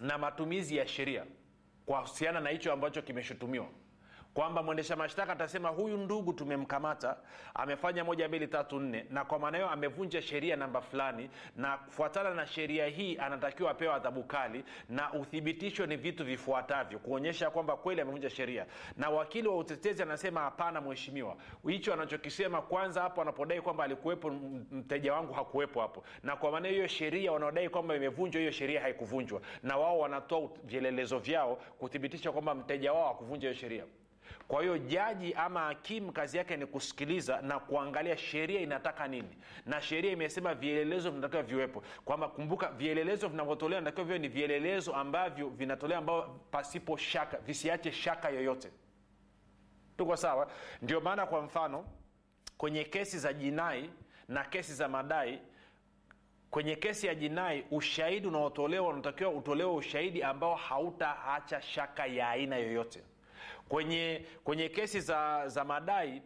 na 0.00 0.18
matumizi 0.18 0.76
ya 0.76 0.88
sheria 0.88 1.24
kuhusiana 1.86 2.40
na 2.40 2.50
hicho 2.50 2.72
ambacho 2.72 3.02
kimeshutumiwa 3.02 3.68
kwamba 4.34 4.62
mwendesha 4.62 4.96
mashtaka 4.96 5.32
atasema 5.32 5.68
huyu 5.68 5.96
ndugu 5.96 6.32
tumemkamata 6.32 7.16
amefanya 7.54 8.04
moja 8.04 8.28
mbili 8.28 8.48
tatu 8.48 8.80
nne 8.80 9.06
na 9.10 9.24
kwa 9.24 9.38
maana 9.38 9.58
hiyo 9.58 9.70
amevunja 9.70 10.22
sheria 10.22 10.56
namba 10.56 10.80
fulani 10.80 11.30
na 11.56 11.78
kufuatana 11.78 12.34
na 12.34 12.46
sheria 12.46 12.86
hii 12.86 13.16
anatakiwa 13.18 13.70
apewa 13.70 13.94
adhabu 13.94 14.22
kali 14.24 14.64
na 14.88 15.12
uthibitisho 15.12 15.86
ni 15.86 15.96
vitu 15.96 16.24
vifuatavyo 16.24 16.98
kuonyesha 16.98 17.50
kwamba 17.50 17.76
kweli 17.76 18.00
amevunja 18.00 18.30
sheria. 18.30 18.66
Na 18.96 19.10
wakili 19.10 19.48
wa 19.48 19.56
utetezi 19.56 20.02
anasema 20.02 20.40
hapana 20.40 20.80
mheshimiwa. 20.80 21.36
Hicho 21.68 21.92
anachokisema 21.92 22.62
kwanza 22.62 23.02
hapo 23.02 23.22
anapodai 23.22 23.60
kwamba 23.60 23.84
alikuwepo 23.84 24.30
mteja 24.70 25.12
wangu 25.14 25.32
hakuwepo 25.32 25.80
hapo. 25.80 26.04
Na 26.22 26.36
kwa 26.36 26.50
maana 26.50 26.68
hiyo 26.68 26.86
sheria 26.86 27.32
wanaodai 27.32 27.68
kwamba 27.68 27.96
imevunjwa 27.96 28.40
hiyo 28.40 28.52
sheria 28.52 28.80
haikuvunjwa. 28.80 29.40
Na 29.62 29.76
wao 29.76 29.98
wanatoa 29.98 30.50
vielelezo 30.64 31.18
vyao 31.18 31.56
kuthibitisha 31.56 32.32
kwamba 32.32 32.54
mteja 32.54 32.92
wao 32.92 33.08
hakuvunja 33.08 33.48
hiyo 33.48 33.60
sheria 33.60 33.84
kwa 34.48 34.62
hiyo 34.62 34.78
jaji 34.78 35.34
ama 35.34 35.60
hakimu 35.60 36.12
kazi 36.12 36.36
yake 36.36 36.56
ni 36.56 36.66
kusikiliza 36.66 37.42
na 37.42 37.58
kuangalia 37.58 38.16
sheria 38.16 38.60
inataka 38.60 39.08
nini. 39.08 39.36
Na 39.66 39.80
sheria 39.80 40.12
imesema 40.12 40.54
vielelezo 40.54 41.10
vinatakiwa 41.10 41.42
viwepo. 41.42 41.82
Kwamba 42.04 42.28
kumbuka 42.28 42.68
vielelezo 42.68 43.28
vinavyotolewa 43.28 43.80
natakiwa 43.80 44.06
viwe 44.06 44.18
ni 44.18 44.28
vielelezo 44.28 44.94
ambavyo 44.94 45.48
vinatolewa 45.48 45.98
ambao 45.98 46.40
pasipo 46.50 46.96
shaka 46.96 47.38
visiache 47.38 47.92
shaka 47.92 48.28
yoyote. 48.30 48.70
Tuko 49.96 50.16
sawa? 50.16 50.50
Ndio 50.82 51.00
maana 51.00 51.26
kwa 51.26 51.42
mfano 51.42 51.84
kwenye 52.58 52.84
kesi 52.84 53.18
za 53.18 53.32
jinai 53.32 53.90
na 54.28 54.44
kesi 54.44 54.74
za 54.74 54.88
madai 54.88 55.38
kwenye 56.50 56.76
kesi 56.76 57.06
ya 57.06 57.14
jinai 57.14 57.64
ushahidi 57.70 58.28
unaotolewa 58.28 58.88
unatakiwa 58.88 59.30
utolewe 59.30 59.72
ushahidi 59.72 60.22
ambao 60.22 60.54
hautaacha 60.54 61.62
shaka 61.62 62.06
ya 62.06 62.28
aina 62.28 62.56
yoyote 62.56 63.02
kwenye 63.68 64.26
kwenye 64.44 64.68
kesi 64.68 65.00
za 65.00 65.48
za 65.48 65.64
madai 65.64 66.22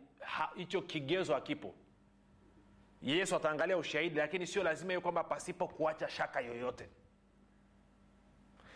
hicho 0.55 0.83
kigezo 0.83 1.35
hakipo. 1.35 1.75
Yesu 3.03 3.37
ataangalia 3.37 3.77
ushahidi 3.77 4.17
lakini 4.19 4.47
sio 4.47 4.63
lazima 4.63 4.91
hiyo 4.93 5.01
kwamba 5.01 5.25
pasipo 5.25 5.69
kuacha 5.69 6.09
shaka 6.09 6.41
yoyote. 6.41 6.89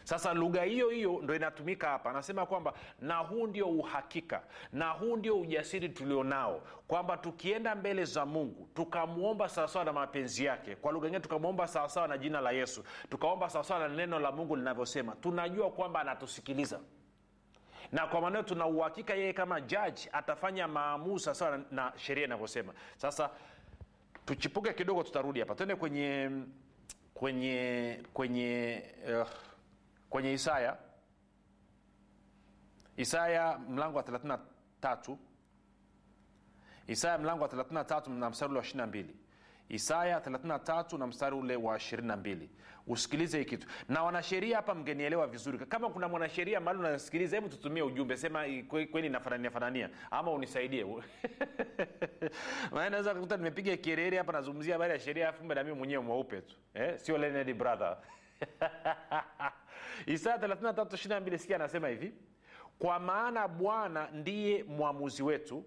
Sasa 0.05 0.35
lugha 0.35 0.63
hiyo 0.63 0.89
hiyo 0.89 1.21
ndo 1.23 1.35
inatumika 1.35 1.89
hapa. 1.89 2.11
Anasema 2.11 2.47
kwamba 2.47 2.73
na 3.01 3.17
huu 3.17 3.47
ndio 3.47 3.67
uhakika 3.69 4.43
na 4.73 4.91
huu 4.91 5.17
ndio 5.17 5.41
ujasiri 5.41 5.89
tulionao 5.89 6.63
kwamba 6.89 7.17
tukienda 7.17 7.75
mbele 7.75 8.05
za 8.05 8.27
mungu 8.27 8.69
tukamwomba 8.75 9.49
sawasawa 9.49 9.85
na 9.85 9.93
mapenzi 9.93 10.45
yake. 10.45 10.77
Kwa 10.77 10.93
lugha 10.93 11.07
ingine 11.07 11.21
tukamwomba 11.21 11.67
sawasawa 11.69 12.09
na 12.09 12.19
jina 12.19 12.41
la 12.41 12.51
yesu 12.53 12.85
tukaomba 13.11 13.51
sawasawa 13.51 13.89
na 13.89 13.95
neno 13.95 14.19
la 14.19 14.33
mungu 14.33 14.57
linavyosema. 14.57 15.17
Tunajua 15.17 15.71
kwamba 15.71 16.01
anatusikiliza 16.01 16.81
na 17.93 18.07
kwa 18.07 18.21
maneno 18.21 18.43
tuna 18.43 18.67
uhakika 18.67 19.15
yeye 19.15 19.33
kama 19.33 19.61
jaji 19.61 20.09
atafanya 20.13 20.69
maamuzi 20.69 21.35
sawa 21.35 21.59
na, 21.59 21.65
na 21.71 21.93
sheria 21.97 22.25
inavyosema. 22.25 22.73
Sasa 22.97 23.31
tuchipuke 24.25 24.73
kidogo 24.73 25.03
tutarudi 25.03 25.41
hapa. 25.41 25.55
Twende 25.55 25.75
kwenye 25.77 26.31
kwenye 27.15 27.99
kwenye 28.13 28.83
uh, 29.21 29.29
kwenye 30.11 30.33
isaya. 30.33 30.77
Isaya 32.97 33.59
mlango 33.59 33.97
wa 33.99 34.05
33 34.05 35.17
isaya 36.87 37.19
mlango 37.19 37.43
wa 37.43 37.49
33 37.49 38.11
na 38.19 38.31
mstari 38.31 38.51
ule 38.51 38.59
wa 38.59 38.65
22 38.65 39.05
isaya 39.69 40.19
33 40.19 40.99
na 40.99 41.07
mstari 41.07 41.37
ule 41.37 41.57
wa 41.57 41.77
22 41.77 42.49
usikilize 42.87 43.39
hii 43.39 43.45
kitu. 43.45 43.67
Na 43.89 44.03
wanasheria 44.03 44.57
hapa 44.57 44.75
mgenielewa 44.75 45.27
vizuri. 45.27 45.59
Kama 45.59 45.91
kuna 45.91 46.09
mwanasheria 46.09 46.61
mahali 46.61 46.79
unasikiliza 46.81 47.37
hebu 47.37 47.49
tutumie 47.49 47.83
ujumbe 47.83 48.17
sema 48.17 48.45
kweli 48.91 49.09
nafanania 49.09 49.51
fanania. 49.51 49.91
Ama 50.11 50.31
unisaidie. 50.33 50.87
Naweza 52.73 53.15
kukuta 53.15 53.37
nimepiga 53.37 53.77
kerere 53.77 54.19
hapa 54.19 54.33
nazungumzia 54.33 54.75
habari 54.75 54.93
ya 54.93 54.99
sheria 54.99 55.29
afu 55.29 55.45
mbe 55.45 55.55
nami 55.55 55.73
mwenyewe 55.73 56.03
mweupe 56.03 56.41
tu. 56.41 56.57
Eh? 56.75 56.99
sio 56.99 57.19
Leonard 57.19 57.55
brother. 57.55 57.97
Isaya 60.07 60.37
33 60.37 61.39
sikia 61.39 61.57
anasema 61.57 61.89
hivi. 61.89 62.13
Kwa 62.79 62.99
maana 62.99 63.49
bwana 63.49 64.09
ndiye 64.13 64.65
mwamuzi 64.65 65.23
wetu 65.23 65.65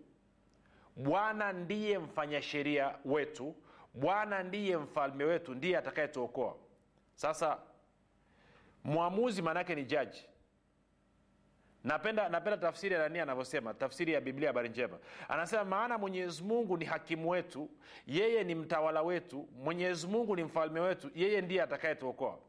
bwana 0.96 1.54
ndiye 1.54 2.00
mfanya 2.00 2.42
sheria 2.42 2.96
wetu 3.06 3.56
bwana 3.94 4.44
ndiye 4.44 4.78
mfalme 4.78 5.24
wetu 5.24 5.54
ndiye 5.56 5.78
atakayetuokoa 5.78 6.56
sasa 7.16 7.58
mwamuzi 8.84 9.42
maanaake 9.42 9.76
ni 9.76 9.86
jaji. 9.86 10.26
Napenda 11.84 12.30
napenda 12.30 12.58
tafsiri 12.58 12.96
ya 12.96 13.02
nani 13.02 13.20
anavyosema 13.20 13.74
tafsiri 13.74 14.14
ya 14.14 14.22
biblia 14.22 14.50
habari 14.50 14.70
njema. 14.70 15.00
Anasema 15.30 15.64
maana 15.66 15.98
mwenyezi 15.98 16.44
mungu 16.44 16.78
ni 16.78 16.86
hakimu 16.86 17.30
wetu 17.30 17.70
yeye 18.08 18.44
ni 18.44 18.56
mtawala 18.56 19.02
wetu 19.02 19.50
mwenyezi 19.64 20.08
mungu 20.08 20.36
ni 20.36 20.44
mfalme 20.44 20.80
wetu 20.80 21.12
yeye 21.16 21.42
ndiye 21.42 21.62
atakayetuokoa. 21.62 22.40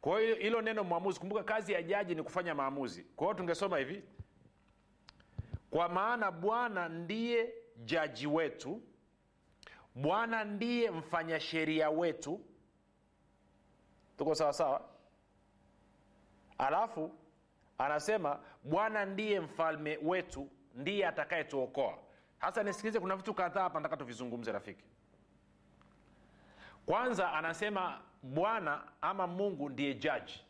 Kwa 0.00 0.20
hiyo 0.20 0.34
hilo 0.34 0.62
neno 0.62 0.84
mwamuzi 0.84 1.20
kumbuka 1.20 1.42
kazi 1.44 1.72
ya 1.72 1.82
jaji 1.82 2.14
ni 2.14 2.22
kufanya 2.22 2.54
maamuzi. 2.54 3.02
Kwa 3.16 3.26
hiyo 3.26 3.34
tungesoma 3.34 3.78
hivi 3.78 4.02
kwa 5.70 5.88
maana 5.88 6.30
bwana 6.30 6.88
ndiye 6.88 7.54
jaji 7.84 8.26
wetu 8.26 8.80
bwana 9.94 10.44
ndiye 10.44 10.90
mfanya 10.90 11.40
sheria 11.40 11.90
wetu 11.90 12.40
tuko 14.22 14.34
sawasawa 14.34 14.80
alafu 16.58 17.10
anasema 17.78 18.38
bwana 18.64 19.04
ndiye 19.04 19.40
mfalme 19.40 19.98
wetu 20.02 20.48
ndiye 20.74 21.06
atakayetuokoa. 21.06 21.98
Hasa 22.38 22.62
nisikilize 22.62 23.00
kuna 23.00 23.16
vitu 23.16 23.34
kadhaa 23.34 23.62
hapa 23.62 23.80
nataka 23.80 23.96
tuvizungumze 23.96 24.52
rafiki. 24.52 24.84
Kwanza 26.86 27.32
anasema 27.32 28.00
bwana 28.22 28.82
ama 29.00 29.26
mungu 29.26 29.68
ndiye 29.68 29.94
jaji. 29.94 30.44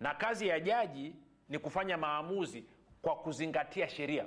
Na 0.00 0.14
kazi 0.14 0.48
ya 0.48 0.60
jaji 0.60 1.14
ni 1.48 1.58
kufanya 1.58 1.96
maamuzi 1.96 2.64
kwa 3.02 3.16
kuzingatia 3.16 3.88
sheria. 3.88 4.26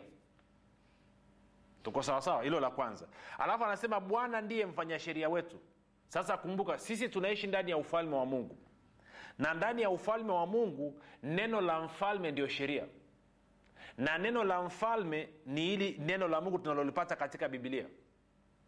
Tuko 1.83 2.03
sawasawa 2.03 2.43
hilo 2.43 2.59
la 2.59 2.69
kwanza. 2.69 3.07
Alafu 3.37 3.65
anasema 3.65 3.99
bwana 3.99 4.41
ndiye 4.41 4.65
mfanya 4.65 4.99
sheria 4.99 5.29
wetu 5.29 5.59
sasa 6.11 6.37
kumbuka 6.37 6.77
sisi 6.77 7.09
tunaishi 7.09 7.47
ndani 7.47 7.71
ya 7.71 7.77
ufalme 7.77 8.15
wa 8.15 8.25
mungu. 8.25 8.57
Na 9.39 9.53
ndani 9.53 9.81
ya 9.81 9.89
ufalme 9.89 10.31
wa 10.31 10.45
mungu 10.47 11.01
neno 11.23 11.61
la 11.61 11.81
mfalme 11.81 12.31
ndio 12.31 12.47
sheria. 12.47 12.83
Na 13.97 14.17
neno 14.17 14.43
la 14.43 14.61
mfalme 14.61 15.29
ni 15.45 15.61
hili 15.61 15.97
neno 15.99 16.27
la 16.27 16.41
mungu 16.41 16.59
tunalolipata 16.59 17.15
katika 17.15 17.49
bibilia 17.49 17.85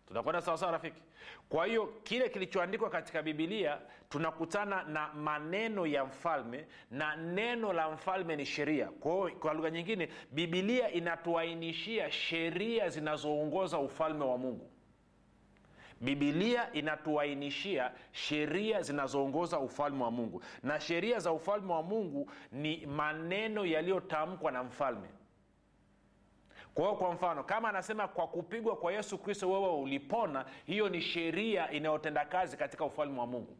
tunakwenda 0.08 0.42
sawasawa 0.42 0.72
rafiki? 0.72 1.02
Kwa 1.50 1.66
hiyo 1.66 1.88
kile 2.04 2.30
kilichoandikwa 2.30 2.90
katika 2.90 3.22
bibilia 3.22 3.82
tunakutana 4.10 4.84
na 4.84 5.14
maneno 5.14 5.86
ya 5.88 6.06
mfalme 6.06 6.66
na 6.92 7.16
neno 7.16 7.74
la 7.74 7.92
mfalme 7.92 8.36
ni 8.36 8.46
sheria. 8.46 8.86
Kwao 8.88 9.30
kwa 9.30 9.54
lugha 9.54 9.70
nyingine 9.72 10.10
bibilia 10.32 10.92
inatuainishia 10.92 12.12
sheria 12.12 12.90
zinazoongoza 12.90 13.78
ufalme 13.80 14.26
wa 14.26 14.38
mungu 14.38 14.70
bibilia 16.04 16.74
inatuainishia 16.74 17.92
sheria 18.12 18.82
zinazoongoza 18.82 19.60
ufalme 19.60 20.04
wa 20.04 20.12
mungu. 20.12 20.44
Na 20.64 20.80
sheria 20.80 21.20
za 21.20 21.32
ufalme 21.32 21.74
wa 21.74 21.84
mungu 21.84 22.32
ni 22.52 22.86
maneno 22.86 23.66
yaliyotamkwa 23.66 24.52
na 24.52 24.64
mfalme. 24.64 25.08
Kwa 26.74 26.84
hiyo 26.84 26.96
kwa 26.98 27.14
mfano 27.14 27.44
kama 27.44 27.70
anasema 27.70 28.08
kwa 28.08 28.28
kupigwa 28.28 28.76
kwa 28.76 28.94
yesu 28.94 29.18
kristo 29.18 29.52
wewe 29.52 29.70
ulipona 29.74 30.46
hiyo 30.66 30.90
ni 30.90 31.02
sheria 31.02 31.72
inayotenda 31.72 32.26
kazi 32.26 32.58
katika 32.58 32.86
ufalme 32.86 33.20
wa 33.20 33.28
mungu 33.28 33.58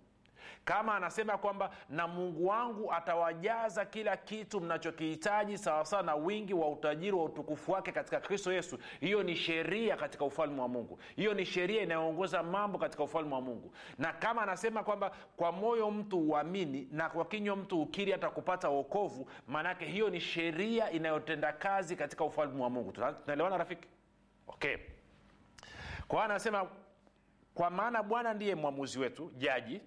kama 0.66 0.96
anasema 0.96 1.38
kwamba 1.38 1.70
na 1.90 2.08
mungu 2.08 2.48
wangu 2.48 2.94
atawajaza 2.94 3.86
kila 3.86 4.18
kitu 4.18 4.62
mnachokihitaji 4.62 5.58
sawasawa 5.58 6.04
na 6.04 6.16
wingi 6.16 6.54
wa 6.54 6.70
utajiri 6.70 7.12
wa 7.12 7.24
utukufu 7.24 7.72
wake 7.72 7.92
katika 7.92 8.20
kristo 8.20 8.54
yesu. 8.54 8.78
Hiyo 9.00 9.24
ni 9.24 9.36
sheria 9.36 9.98
katika 9.98 10.26
ufalme 10.26 10.62
wa 10.62 10.68
mungu. 10.68 11.00
Hiyo 11.16 11.34
ni 11.34 11.46
sheria 11.46 11.82
inayoongoza 11.82 12.44
mambo 12.44 12.78
katika 12.78 13.04
ufalme 13.04 13.34
wa 13.36 13.42
mungu. 13.42 13.74
Na 13.98 14.14
kama 14.14 14.42
anasema 14.42 14.84
kwamba 14.84 15.12
kwa 15.38 15.52
moyo 15.52 15.92
mtu 15.92 16.20
uamini 16.20 16.88
na 16.92 17.10
kwa 17.10 17.26
kinywa 17.26 17.56
mtu 17.56 17.82
ukiri 17.82 18.12
hata 18.12 18.30
kupata 18.30 18.70
uokovu 18.70 19.30
maanake 19.48 19.86
hiyo 19.86 20.10
ni 20.10 20.20
sheria 20.22 20.92
inayotenda 20.92 21.54
kazi 21.54 21.96
katika 21.96 22.24
ufalme 22.24 22.64
wa 22.64 22.70
mungu. 22.70 22.92
Tunaelewana 22.92 23.58
rafiki? 23.58 23.88
Okay. 24.48 24.78
Kwa 26.08 26.24
anasema 26.26 26.68
kwa 27.54 27.70
maana 27.70 28.04
bwana 28.04 28.34
ndiye 28.34 28.56
mwamuzi 28.56 29.00
wetu 29.00 29.32
jaji 29.38 29.82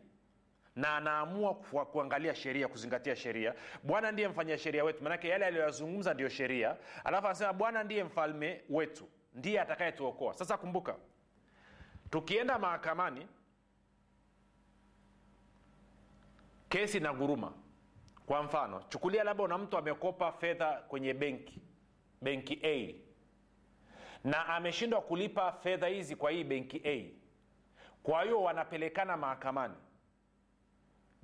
na 0.76 0.97
anaamua 0.97 1.54
kuangalia 1.54 2.35
sheria 2.35 2.68
kuzingatia 2.68 3.16
sheria. 3.16 3.54
Bwana 3.83 4.12
ndiye 4.12 4.28
mfanya 4.28 4.59
sheria 4.59 4.85
wetu. 4.85 5.02
Manake 5.02 5.28
yale 5.28 5.47
aliyoyazungumza 5.47 6.14
ndiyo 6.14 6.28
sheria. 6.28 6.76
Alafu 7.04 7.26
anasema 7.26 7.52
bwana 7.52 7.85
ndiye 7.85 8.04
mfalme 8.04 8.62
wetu. 8.71 9.09
Ndiye 9.35 9.61
atakayetuokoa. 9.61 10.35
Sasa 10.35 10.56
kumbuka 10.56 10.97
tukienda 12.11 12.59
mahakamani 12.59 13.26
kesi 16.68 17.00
na 17.00 17.12
guruma. 17.12 17.52
Kwa 18.26 18.42
mfano 18.42 18.83
chukulia 18.88 19.25
labda 19.25 19.45
una 19.45 19.59
mtu 19.59 19.78
amekopa 19.78 20.33
fedha 20.33 20.73
kwenye 20.73 21.14
benki 21.14 21.61
benki 22.23 22.61
a 22.64 22.95
na 24.25 24.47
ameshindwa 24.47 25.00
kulipa 25.00 25.52
fedha 25.52 25.87
hizi 25.87 26.16
kwa 26.16 26.30
hii 26.30 26.45
benki 26.45 26.83
a. 26.85 27.11
Kwa 28.02 28.23
hiyo 28.23 28.42
wanapelekana 28.42 29.16
mahakamani 29.16 29.75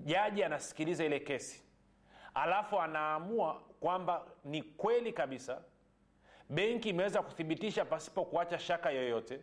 jaji 0.04 0.44
anasikiliza 0.44 1.04
ile 1.04 1.20
kesi. 1.20 1.62
Alafu 2.34 2.80
anaamua 2.80 3.62
kwamba 3.80 4.26
ni 4.44 4.62
kweli 4.62 5.12
kabisa 5.12 5.62
benki 6.48 6.88
imeweza 6.88 7.22
kuthibitisha 7.22 7.84
pasipo 7.84 8.24
kuacha 8.24 8.58
shaka 8.58 8.90
yoyote 8.90 9.40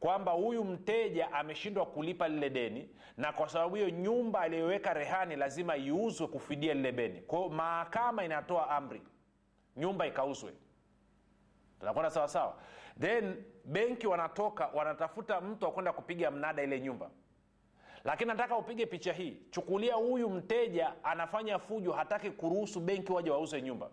kwamba 0.00 0.32
huyu 0.32 0.64
mteja 0.64 1.32
ameshindwa 1.32 1.86
kulipa 1.86 2.28
lile 2.28 2.50
deni 2.50 2.88
na 3.16 3.32
kwa 3.32 3.48
sababu 3.48 3.74
hiyo 3.74 3.90
nyumba 3.90 4.40
aliyoweka 4.40 4.94
rehani 4.94 5.36
lazima 5.36 5.76
iuzwe 5.76 6.26
kufidia 6.26 6.74
lile 6.74 6.92
deni. 6.92 7.20
Kwao 7.20 7.48
mahakama 7.48 8.24
inatoa 8.24 8.70
amri 8.70 9.02
nyumba 9.76 10.06
ikauzwe. 10.06 10.52
Tunakwenda 11.80 12.10
sawasawa 12.10 12.56
then 13.00 13.44
benki 13.64 14.06
wanatoka 14.06 14.66
wanatafuta 14.66 15.40
mtu 15.40 15.64
wa 15.64 15.72
kwenda 15.72 15.92
kupiga 15.92 16.30
mnada 16.30 16.62
ile 16.62 16.80
nyumba 16.80 17.10
lakini 18.04 18.28
nataka 18.28 18.56
upige 18.56 18.86
picha 18.86 19.12
hii. 19.12 19.36
Chukulia 19.50 19.94
huyu 19.94 20.30
mteja 20.30 20.92
anafanya 21.04 21.58
fujo 21.58 21.92
hataki 21.92 22.30
kuruhusu 22.30 22.80
benki 22.80 23.12
waje 23.12 23.30
wauze 23.30 23.62
nyumba. 23.62 23.90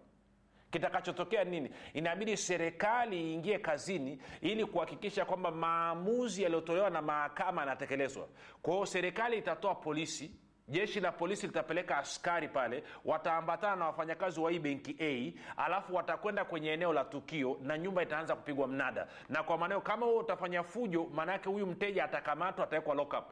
Kitakachotokea 0.71 1.43
nini? 1.43 1.69
Inabidi 1.93 2.37
serikali 2.37 3.31
iingie 3.31 3.59
kazini 3.59 4.19
ili 4.41 4.65
kuhakikisha 4.65 5.25
kwamba 5.25 5.51
maamuzi 5.51 6.43
yaliyotolewa 6.43 6.89
na 6.89 7.01
mahakama 7.01 7.61
yanatekelezwa. 7.61 8.27
Kwa 8.61 8.87
serikali 8.87 9.37
itatoa 9.37 9.75
polisi 9.75 10.31
jeshi 10.67 10.99
la 10.99 11.11
polisi 11.11 11.47
litapeleka 11.47 11.97
askari 11.97 12.47
pale 12.47 12.83
wataambatana 13.05 13.75
na 13.75 13.85
wafanyakazi 13.85 14.39
wa 14.39 14.51
hii 14.51 14.59
benki 14.59 14.95
a 14.99 15.33
alafu 15.65 15.95
watakwenda 15.95 16.45
kwenye 16.45 16.69
eneo 16.71 16.93
la 16.93 17.03
tukio 17.05 17.57
na 17.61 17.77
nyumba 17.77 18.03
itaanza 18.03 18.35
kupigwa 18.35 18.67
mnada. 18.67 19.07
Na 19.29 19.43
kwa 19.43 19.57
maneo 19.57 19.81
kama 19.81 20.05
huo 20.05 20.17
utafanya 20.17 20.63
fujo 20.63 21.03
maanaake 21.13 21.49
huyu 21.49 21.67
mteja 21.67 22.03
atakamatwa 22.03 22.63
atawekwa 22.63 22.95
lockup 22.95 23.25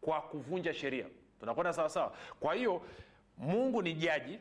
kwa 0.00 0.20
kuvunja 0.22 0.74
sheria. 0.74 1.06
Tunakwenda 1.40 1.72
sawasawa 1.72 2.12
kwa 2.40 2.54
hiyo 2.54 2.82
mungu 3.38 3.82
ni 3.82 3.94
jaji 3.94 4.38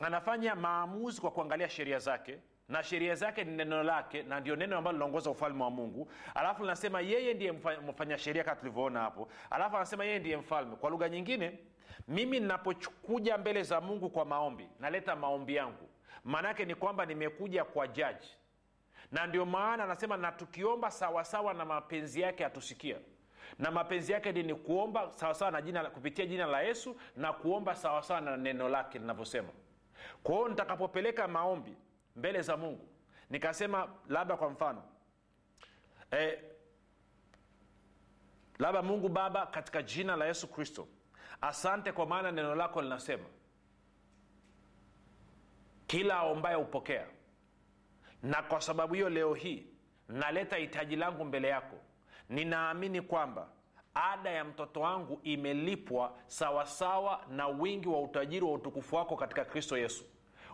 anafanya 0.00 0.54
maamuzi 0.54 1.20
kwa 1.20 1.30
kuangalia 1.30 1.68
sheria 1.68 1.98
zake 1.98 2.38
na 2.68 2.82
sheria 2.82 3.14
zake 3.14 3.44
ni 3.44 3.56
neno 3.56 3.82
lake 3.82 4.22
na 4.22 4.40
ndio 4.40 4.56
neno 4.56 4.78
ambalo 4.78 4.92
linaongoza 4.92 5.30
ufalme 5.30 5.62
wa 5.64 5.70
mungu. 5.70 6.10
Alafu 6.34 6.62
linasema 6.62 7.00
yeye 7.00 7.34
ndiye 7.34 7.52
mfanya 7.88 8.18
sheria 8.18 8.44
kama 8.44 8.56
tulivyoona 8.56 9.00
hapo. 9.00 9.28
Alafu 9.50 9.76
anasema 9.76 10.04
yeye 10.04 10.18
ndiye 10.18 10.36
mfalme. 10.36 10.76
Kwa 10.76 10.90
lugha 10.90 11.08
nyingine 11.08 11.58
mimi 12.08 12.40
ninapokuja 12.40 13.38
mbele 13.38 13.62
za 13.62 13.80
mungu 13.80 14.10
kwa 14.10 14.24
maombi 14.24 14.68
naleta 14.80 15.16
maombi 15.16 15.54
yangu. 15.54 15.88
Maanaake 16.24 16.64
ni 16.64 16.74
kwamba 16.74 17.06
nimekuja 17.06 17.64
kwa 17.64 17.88
jaji. 17.88 18.36
Na 19.12 19.26
ndio 19.26 19.46
maana 19.46 19.84
anasema 19.84 20.16
na 20.16 20.32
tukiomba 20.32 20.90
sawasawa 20.90 21.54
na 21.54 21.64
mapenzi 21.64 22.20
yake 22.20 22.44
atusikia 22.44 22.96
na 23.58 23.70
mapenzi 23.70 24.12
yake 24.12 24.32
ni 24.32 24.54
kuomba 24.54 25.12
sawasawa 25.12 25.50
na 25.50 25.62
jina 25.62 25.84
kupitia 25.90 26.26
jina 26.26 26.46
la 26.46 26.62
yesu 26.62 26.96
na 27.16 27.32
kuomba 27.32 27.74
sawasawa 27.76 28.20
na 28.20 28.36
neno 28.36 28.68
lake 28.68 28.98
linavyosema. 28.98 29.48
Kwa 30.22 30.34
hiyo 30.34 30.48
nitakapopeleka 30.48 31.28
maombi 31.28 31.76
mbele 32.16 32.42
za 32.42 32.56
mungu 32.56 32.88
nikasema 33.30 33.88
labda 34.08 34.36
kwa 34.36 34.50
mfano 34.50 34.82
e, 36.12 36.38
labda 38.58 38.82
mungu 38.82 39.08
baba 39.08 39.46
katika 39.46 39.82
jina 39.82 40.16
la 40.16 40.26
yesu 40.26 40.48
kristo 40.48 40.88
asante 41.40 41.92
kwa 41.92 42.06
maana 42.06 42.32
neno 42.32 42.54
lako 42.54 42.82
linasema 42.82 43.24
kila 45.86 46.14
aombaye 46.16 46.56
hupokea. 46.56 47.06
Na 48.22 48.42
kwa 48.42 48.60
sababu 48.60 48.94
hiyo 48.94 49.08
leo 49.08 49.34
hii 49.34 49.66
naleta 50.08 50.56
hitaji 50.56 50.96
langu 50.96 51.24
mbele 51.24 51.48
yako 51.48 51.76
ninaamini 52.30 53.00
kwamba 53.00 53.48
ada 53.94 54.30
ya 54.30 54.44
mtoto 54.44 54.80
wangu 54.80 55.20
imelipwa 55.22 56.12
sawasawa 56.26 57.24
na 57.30 57.48
wingi 57.48 57.88
wa 57.88 58.00
utajiri 58.02 58.44
wa 58.44 58.52
utukufu 58.52 58.96
wako 58.96 59.16
katika 59.16 59.44
kristo 59.44 59.78
yesu. 59.78 60.04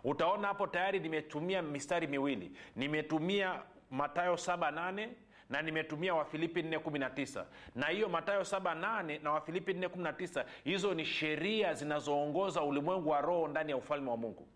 Utaona 0.04 0.48
hapo 0.48 0.66
tayari 0.66 1.00
nimetumia 1.00 1.62
mistari 1.62 2.06
miwili. 2.06 2.52
Nimetumia 2.76 3.62
matayo 3.90 4.34
78 4.34 5.08
na 5.50 5.62
nimetumia 5.62 6.14
wafilipi 6.14 6.62
419 6.62 7.44
na 7.74 7.86
hiyo 7.86 8.08
matayo 8.08 8.40
78 8.40 9.22
na 9.22 9.32
wafilipi 9.32 9.72
419 9.72 10.44
hizo 10.64 10.94
ni 10.94 11.04
sheria 11.04 11.74
zinazoongoza 11.74 12.62
ulimwengu 12.62 13.08
wa 13.10 13.20
roho 13.20 13.48
ndani 13.48 13.70
ya 13.70 13.76
ufalme 13.76 14.10
wa 14.10 14.16
mungu. 14.16 14.46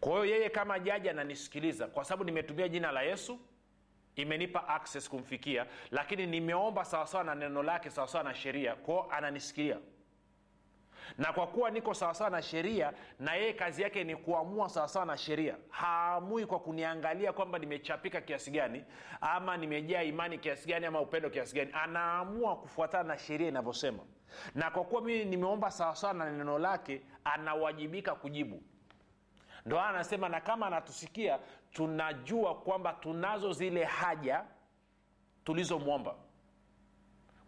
Kwa 0.00 0.12
hiyo 0.12 0.24
yeye 0.24 0.50
kama 0.50 0.78
jaji 0.78 1.08
ananisikiliza 1.08 1.86
kwa 1.86 2.04
sababu 2.04 2.24
nimetumia 2.24 2.68
jina 2.68 2.92
la 2.92 3.02
yesu 3.02 3.38
imenipa 4.16 4.68
access 4.68 5.08
kumfikia 5.08 5.66
lakini 5.90 6.26
nimeomba 6.26 6.84
sawasawa 6.84 7.24
na 7.24 7.34
neno 7.34 7.62
lake 7.62 7.90
sawasawa 7.90 8.24
na 8.24 8.34
sheria. 8.34 8.74
Kwao 8.74 9.06
ananisikilia. 9.10 9.78
Na 11.18 11.32
kwa 11.32 11.46
kuwa 11.46 11.70
niko 11.70 11.94
sawasawa 11.94 12.30
na 12.30 12.42
sheria 12.42 12.92
na 13.20 13.34
yeye 13.34 13.52
kazi 13.52 13.82
yake 13.82 14.04
ni 14.04 14.16
kuamua 14.16 14.68
sawasawa 14.68 15.06
na 15.06 15.16
sheria 15.18 15.56
haamui 15.70 16.46
kwa 16.46 16.60
kuniangalia 16.60 17.32
kwamba 17.32 17.58
nimechapika 17.58 18.20
kiasi 18.20 18.50
gani 18.50 18.84
ama 19.20 19.56
nimejaa 19.56 20.02
imani 20.02 20.38
kiasi 20.38 20.68
gani 20.68 20.86
ama 20.86 21.00
upendo 21.00 21.30
kiasi 21.30 21.56
gani. 21.56 21.70
Anaamua 21.74 22.56
kufuatana 22.56 23.04
na 23.04 23.18
sheria 23.18 23.48
inavyosema. 23.48 24.02
Na 24.54 24.70
kwa 24.70 24.84
kuwa 24.84 25.02
mimi 25.02 25.24
nimeomba 25.24 25.70
sawasawa 25.70 26.14
na 26.14 26.30
neno 26.30 26.58
lake 26.58 27.02
anawajibika 27.24 28.14
kujibu. 28.14 28.62
Ndo 29.66 29.80
anasema 29.80 30.28
na 30.28 30.40
kama 30.40 30.66
anatusikia 30.66 31.38
tunajua 31.76 32.54
kwamba 32.54 32.92
tunazo 32.92 33.52
zile 33.52 33.84
haja 33.84 34.44
tulizomwomba. 35.44 36.14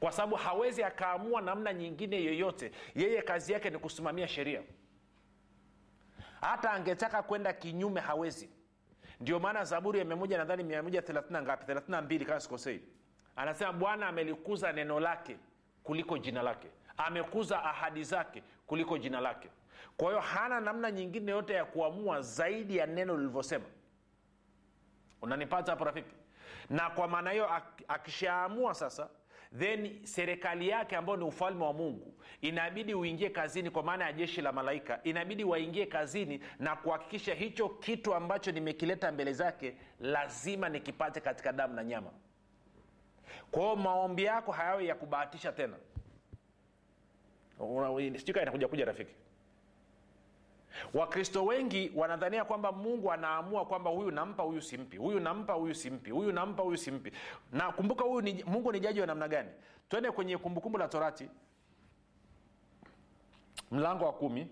Kwa 0.01 0.13
sababu 0.13 0.37
hawezi 0.37 0.83
akaamua 0.83 1.41
namna 1.41 1.73
nyingine 1.73 2.25
yoyote. 2.25 2.73
Yeye 2.95 3.23
kazi 3.23 3.53
yake 3.53 3.71
ni 3.71 3.79
kusimamia 3.79 4.29
sheria. 4.29 4.63
Hata 6.41 6.71
angetaka 6.71 7.23
kwenda 7.23 7.53
kinyume 7.53 8.01
hawezi. 8.01 8.51
Ndio 9.21 9.39
maana 9.41 9.65
zaburi 9.65 9.99
ya 9.99 10.05
miamoja 10.05 10.39
nadhani 10.39 10.63
miamoja 10.63 11.03
thelathina 11.03 11.43
ngapi? 11.43 11.65
thelathina 11.67 12.03
mbili 12.03 12.25
kama 12.25 12.41
sikosei. 12.41 12.81
Anasema 13.37 13.73
bwana 13.73 14.09
amelikuza 14.09 14.73
neno 14.73 15.01
lake 15.01 15.37
kuliko 15.83 16.19
jina 16.19 16.43
lake. 16.43 16.69
Amekuza 16.97 17.65
ahadi 17.65 18.05
zake 18.05 18.43
kuliko 18.67 18.99
jina 18.99 19.21
lake. 19.21 19.49
Kwa 19.97 20.09
hiyo 20.09 20.21
hana 20.21 20.61
namna 20.61 20.91
nyingine 20.91 21.31
yote 21.33 21.53
ya 21.53 21.65
kuamua 21.65 22.23
zaidi 22.23 22.77
ya 22.77 22.87
neno 22.87 23.17
lilivyosema 23.17 23.65
unanipata 25.23 25.73
hapo 25.73 25.85
rafiki? 25.85 26.15
Na 26.71 26.91
kwa 26.91 27.09
maana 27.09 27.31
hiyo 27.31 27.49
akishaamua 27.89 28.75
sasa 28.75 29.09
then 29.59 30.07
serikali 30.07 30.69
yake 30.69 30.97
ambayo 30.97 31.17
ni 31.19 31.25
ufalme 31.25 31.65
wa 31.65 31.73
mungu 31.73 32.15
inabidi 32.41 32.95
uingie 32.95 33.31
kazini 33.31 33.71
kwa 33.71 33.83
maana 33.83 34.05
ya 34.05 34.13
jeshi 34.13 34.43
la 34.43 34.53
malaika. 34.53 35.01
Inabidi 35.05 35.45
waingie 35.45 35.87
kazini 35.87 36.41
na 36.59 36.77
kuhakikisha 36.77 37.35
hicho 37.35 37.69
kitu 37.69 38.15
ambacho 38.15 38.53
nimekileta 38.53 39.13
mbele 39.13 39.33
zake 39.33 39.77
lazima 40.01 40.69
nikipate 40.69 41.21
katika 41.21 41.53
damu 41.53 41.75
na 41.75 41.85
nyama. 41.85 42.11
Kwa 43.51 43.77
maombi 43.77 44.25
yako 44.25 44.53
hayawe 44.53 44.87
ya 44.87 44.95
kubahatisha 44.95 45.53
tena. 45.53 45.77
Sijui 48.17 48.35
kaa 48.35 48.43
inakuja 48.43 48.69
kuja 48.69 48.85
rafiki 48.85 49.15
wakristo 50.95 51.45
wengi 51.45 51.93
wanadhania 51.95 52.45
kwamba 52.45 52.73
mungu 52.73 53.13
anaamua 53.13 53.67
kwamba 53.67 53.91
huyu 53.91 54.11
nampa 54.11 54.43
huyu 54.43 54.63
simpi 54.63 54.97
huyu 54.97 55.21
nampa 55.21 55.53
huyu 55.53 55.75
simpi 55.75 56.11
huyu 56.11 56.33
nampa 56.33 56.63
huyu 56.63 56.77
simpi. 56.77 57.13
Na 57.53 57.73
kumbuka 57.73 58.05
huyu 58.05 58.21
ni, 58.21 58.45
mungu 58.45 58.73
ni 58.73 58.81
jaji 58.81 59.01
wa 59.01 59.07
namna 59.07 59.29
gani? 59.29 59.49
Twende 59.89 60.11
kwenye 60.11 60.39
kumbukumbu 60.39 60.79
la 60.79 60.89
torati. 60.89 61.29
Mlango 63.71 64.05
wa 64.05 64.13
kumi. 64.13 64.49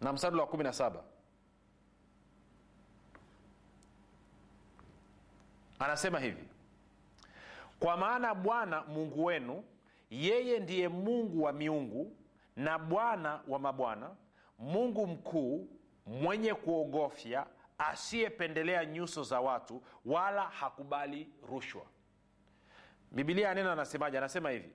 Na 0.00 0.12
msadulo 0.12 0.42
wa 0.42 0.48
kumi 0.48 0.64
na 0.64 0.72
saba. 0.72 1.02
Anasema 5.78 6.20
hivi 6.20 6.42
kwa 7.80 7.96
maana 7.96 8.34
bwana 8.34 8.82
mungu 8.82 9.24
wenu 9.24 9.64
yeye 10.10 10.58
ndiye 10.60 10.88
mungu 10.88 11.42
wa 11.42 11.52
miungu 11.52 12.16
na 12.56 12.78
bwana 12.78 13.40
wa 13.48 13.58
mabwana 13.58 14.10
mungu 14.58 15.06
mkuu 15.06 15.68
mwenye 16.06 16.54
kuogofya 16.54 17.46
asiyependelea 17.78 18.84
nyuso 18.84 19.22
za 19.22 19.40
watu 19.40 19.82
wala 20.04 20.42
hakubali 20.42 21.28
rushwa. 21.50 21.82
Bibilia 23.10 23.48
ya 23.48 23.54
neno 23.54 23.72
anasemaje? 23.72 24.18
Anasema 24.18 24.50
hivi 24.50 24.72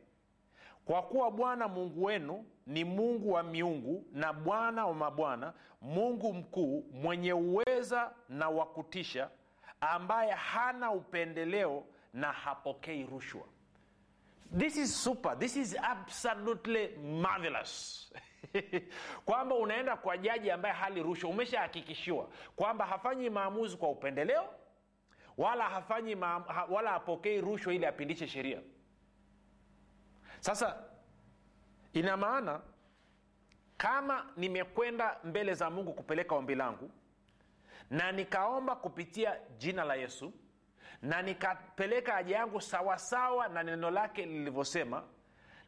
kwa 0.85 1.01
kuwa 1.03 1.31
bwana 1.31 1.67
mungu 1.67 2.03
wenu 2.03 2.45
ni 2.67 2.83
mungu 2.83 3.31
wa 3.31 3.43
miungu 3.43 4.05
na 4.11 4.33
bwana 4.33 4.85
wa 4.85 4.93
mabwana 4.93 5.53
mungu 5.81 6.33
mkuu 6.33 6.85
mwenye 6.93 7.33
uweza 7.33 8.11
na 8.29 8.49
wa 8.49 8.65
kutisha 8.65 9.29
ambaye 9.81 10.31
hana 10.31 10.91
upendeleo 10.91 11.83
na 12.13 12.31
hapokei 12.31 13.05
rushwa 13.05 13.41
this 14.51 14.77
is 14.77 14.95
super. 14.95 15.35
This 15.39 15.55
is 15.57 15.75
absolutely 15.75 16.89
marvelous. 16.97 18.11
Kwamba 19.25 19.55
unaenda 19.55 19.97
kwa 19.97 20.17
jaji 20.17 20.51
ambaye 20.51 20.75
hali 20.75 21.03
rushwa. 21.03 21.29
Umeshahakikishiwa 21.29 22.29
kwamba 22.55 22.85
hafanyi 22.85 23.29
maamuzi 23.29 23.77
kwa 23.77 23.89
upendeleo 23.89 24.49
wala 25.37 25.63
hafanyi 25.69 26.15
maam, 26.15 26.43
ha, 26.43 26.65
wala 26.65 26.89
hapokei 26.91 27.41
rushwa 27.41 27.73
ili 27.73 27.85
apindishe 27.85 28.27
sheria. 28.27 28.61
Sasa 30.39 30.83
ina 31.93 32.17
maana 32.17 32.61
kama 33.77 34.25
nimekwenda 34.37 35.17
mbele 35.23 35.53
za 35.53 35.69
mungu 35.69 35.93
kupeleka 35.93 36.35
ombi 36.35 36.55
langu 36.55 36.91
na 37.89 38.11
nikaomba 38.11 38.75
kupitia 38.75 39.39
jina 39.57 39.83
la 39.83 39.95
yesu 39.95 40.33
na 41.01 41.21
nikapeleka 41.21 42.13
haja 42.13 42.35
yangu 42.35 42.61
sawasawa 42.61 43.47
na 43.47 43.63
neno 43.63 43.91
lake 43.91 44.25
lilivyosema 44.25 45.03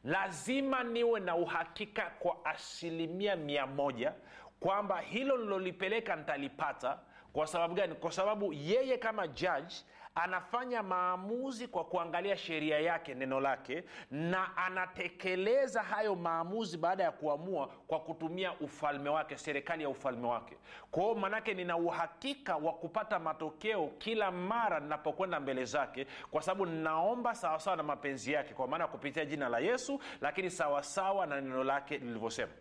lazima 0.03 0.83
niwe 0.83 1.19
na 1.19 1.35
uhakika 1.35 2.09
kwa 2.19 2.45
asilimia 2.45 3.35
mia 3.35 3.67
moja 3.67 4.13
kwamba 4.59 4.99
hilo 4.99 5.37
nilolipeleka 5.37 6.15
nitalipata. 6.15 6.99
Kwa 7.33 7.47
sababu 7.47 7.73
gani? 7.73 7.95
Kwa 7.95 8.11
sababu 8.11 8.53
yeye 8.53 8.97
kama 8.97 9.27
judge 9.27 9.75
anafanya 10.15 10.83
maamuzi 10.83 11.67
kwa 11.67 11.83
kuangalia 11.85 12.37
sheria 12.37 12.79
yake 12.79 13.13
neno 13.13 13.39
lake 13.39 13.83
na 14.11 14.57
anatekeleza 14.57 15.83
hayo 15.83 16.15
maamuzi 16.15 16.77
baada 16.77 17.03
ya 17.03 17.11
kuamua 17.11 17.67
kwa 17.87 17.99
kutumia 17.99 18.53
ufalme 18.59 19.09
wake 19.09 19.37
serikali 19.37 19.83
ya 19.83 19.89
ufalme 19.89 20.27
wake. 20.27 20.57
Kwao 20.91 21.15
manake 21.15 21.53
nina 21.53 21.77
uhakika 21.77 22.55
wa 22.55 22.73
kupata 22.73 23.19
matokeo 23.19 23.87
kila 23.87 24.31
mara 24.31 24.79
ninapokwenda 24.79 25.39
mbele 25.39 25.65
zake 25.65 26.07
kwa 26.31 26.41
sababu 26.41 26.65
ninaomba 26.65 27.35
sawasawa 27.35 27.77
na 27.77 27.83
mapenzi 27.83 28.31
yake 28.33 28.53
kwa 28.53 28.67
maana 28.67 28.83
ya 28.83 28.87
kupitia 28.89 29.25
jina 29.25 29.49
la 29.49 29.59
yesu 29.59 30.01
lakini 30.21 30.49
sawasawa 30.49 31.25
na 31.25 31.41
neno 31.41 31.63
lake 31.63 31.97
lilivyosema. 31.97 32.51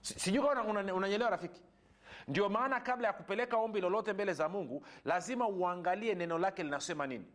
Sijui 0.00 0.42
kama 0.48 0.64
unanyelewa 0.94 1.30
rafiki 1.30 1.60
ndio 2.28 2.48
maana 2.48 2.80
kabla 2.80 3.08
ya 3.08 3.12
kupeleka 3.12 3.56
ombi 3.56 3.80
lolote 3.80 4.12
mbele 4.12 4.32
za 4.32 4.48
mungu 4.48 4.86
lazima 5.04 5.48
uangalie 5.48 6.14
neno 6.14 6.38
lake 6.38 6.62
linasema 6.62 7.06
nini. 7.06 7.26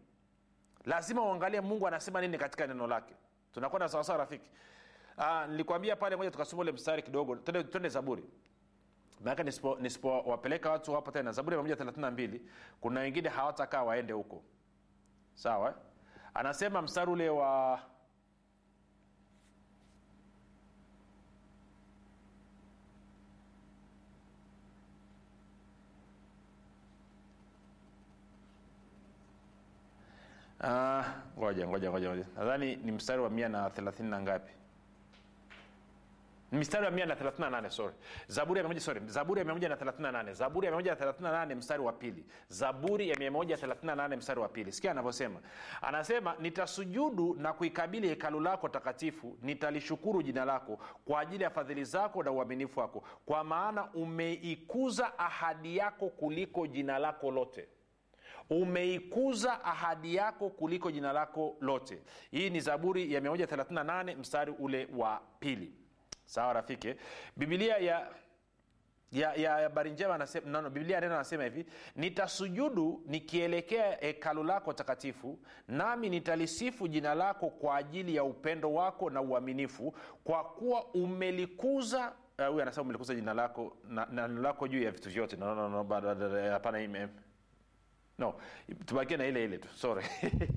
Lazima 0.86 1.22
uangalie 1.26 1.62
mungu 1.62 1.88
anasema 1.88 2.22
nini 2.22 2.38
katika 2.38 2.68
neno 2.68 2.88
lake. 2.88 3.14
Tunakwenda 3.54 3.90
sawasawa 3.90 4.18
rafiki? 4.18 4.50
Ah, 5.18 5.48
nilikwambia 5.48 5.96
pale 5.96 6.16
moja 6.16 6.32
tukasoma 6.32 6.62
ule 6.62 6.72
mstari 6.72 7.04
kidogo. 7.04 7.36
Twende 7.36 7.90
zaburi. 7.90 8.24
Maanake 9.24 9.44
nisipowapeleka 9.80 10.70
nisipo 10.70 10.72
watu 10.72 10.94
hapo 10.94 11.12
tena 11.12 11.32
zaburi 11.32 11.56
ya 11.56 11.62
132 11.64 12.40
kuna 12.82 13.00
wengine 13.00 13.30
hawatakaa 13.30 13.84
waende 13.84 14.14
huko. 14.14 14.44
Sawa 15.34 15.70
eh? 15.70 15.76
anasema 16.34 16.82
mstari 16.82 17.12
ule 17.12 17.30
wa 17.30 17.80
Ah, 30.62 31.04
ngoja 31.38 31.68
ngoja 31.68 31.90
ngoja 31.92 32.10
ngoja. 32.10 32.26
Nadhani 32.38 32.76
ni 32.76 32.92
mstari 32.92 33.22
wa 33.22 33.30
mia 33.30 33.50
na 33.50 33.70
thelathini 33.70 34.10
na 34.10 34.22
ngapi? 34.22 34.52
Mstari 36.52 36.86
wa 36.86 36.92
mia 36.92 37.06
na 37.06 37.16
thelathini 37.16 37.44
na 37.46 37.50
nane 37.50 37.70
sorry. 37.70 37.94
Zaburi 38.28 38.58
ya 38.58 38.64
mia 38.64 38.68
moja 38.70 38.80
sorry. 38.82 39.02
Zaburi 39.06 39.40
ya 39.40 39.46
mia 39.46 39.54
moja 39.54 39.70
na 39.70 39.76
thelathini 39.78 40.04
na 40.04 40.12
nane. 40.12 40.34
Zaburi 40.34 40.66
ya 40.66 40.72
mia 40.72 40.78
moja 40.78 40.92
na 40.92 40.96
thelathini 40.98 41.24
na 41.30 41.32
nane 41.32 41.56
mstari 41.56 41.82
wa 41.84 41.94
pili. 41.94 42.26
Zaburi 42.48 43.10
ya 43.10 43.16
mia 43.20 43.32
moja 43.32 43.58
thelathini 43.58 43.88
na 43.88 43.96
nane 43.96 44.16
mstari 44.16 44.40
wa 44.40 44.50
pili. 44.50 44.72
Sikia 44.72 44.92
anavyosema. 44.92 45.40
Anasema 45.82 46.36
nitasujudu 46.40 47.34
na 47.40 47.54
kuikabili 47.54 48.08
hekalu 48.08 48.40
lako 48.40 48.70
takatifu 48.70 49.38
nitalishukuru 49.42 50.22
jina 50.24 50.46
lako 50.46 50.80
kwa 51.06 51.20
ajili 51.20 51.44
ya 51.44 51.50
fadhili 51.50 51.84
zako 51.84 52.24
na 52.24 52.32
uaminifu 52.32 52.80
wako. 52.80 53.04
Kwa 53.26 53.44
maana 53.44 53.94
umeikuza 53.94 55.20
ahadi 55.20 55.78
yako 55.78 56.10
kuliko 56.10 56.68
jina 56.68 57.00
lako 57.00 57.32
lote 57.32 57.68
umeikuza 58.50 59.64
ahadi 59.66 60.16
yako 60.16 60.50
kuliko 60.50 60.92
jina 60.92 61.14
lako 61.14 61.58
lote. 61.62 62.02
Hii 62.32 62.50
ni 62.50 62.60
zaburi 62.60 63.14
ya 63.14 63.20
138 63.22 64.16
mstari 64.18 64.52
ule 64.60 64.88
wa 64.98 65.22
pili. 65.40 65.74
Sawa 66.26 66.54
rafiki? 66.54 66.96
Biblia 67.38 67.78
ya 67.78 68.08
ya, 69.12 69.34
ya 69.34 69.54
habari 69.54 69.92
njema 69.92 70.16
anasema, 70.16 70.50
no, 70.50 70.62
no, 70.62 70.70
biblia 70.70 71.02
neno 71.02 71.16
anasema 71.16 71.44
hivi 71.44 71.66
nitasujudu 71.96 73.04
nikielekea 73.06 73.92
hekalu 74.00 74.44
lako 74.44 74.74
takatifu 74.74 75.40
nami 75.68 76.10
nitalisifu 76.10 76.88
jina 76.88 77.16
lako 77.16 77.50
kwa 77.50 77.76
ajili 77.76 78.16
ya 78.16 78.24
upendo 78.24 78.74
wako 78.74 79.10
na 79.10 79.22
uaminifu 79.22 79.96
kwa 80.24 80.44
kuwa 80.44 80.86
umelikuza 80.94 82.14
uh, 82.52 82.62
anasema 82.62 82.82
umelikuza 82.84 83.16
jina 83.16 83.34
lako 83.34 83.78
na 83.90 84.06
neno 84.06 84.42
lako 84.42 84.68
juu 84.68 84.82
ya 84.84 84.92
vitu 84.92 85.10
vyote. 85.10 85.36
No, 85.36 85.56
no, 85.56 85.70
no, 85.70 85.84
bado- 85.84 86.52
hapana 86.52 86.80
no 88.20 88.34
tubakie 88.86 89.18
na 89.18 89.26
ile 89.26 89.44
ile 89.44 89.58
tu 89.58 89.68
sorry. 89.76 90.04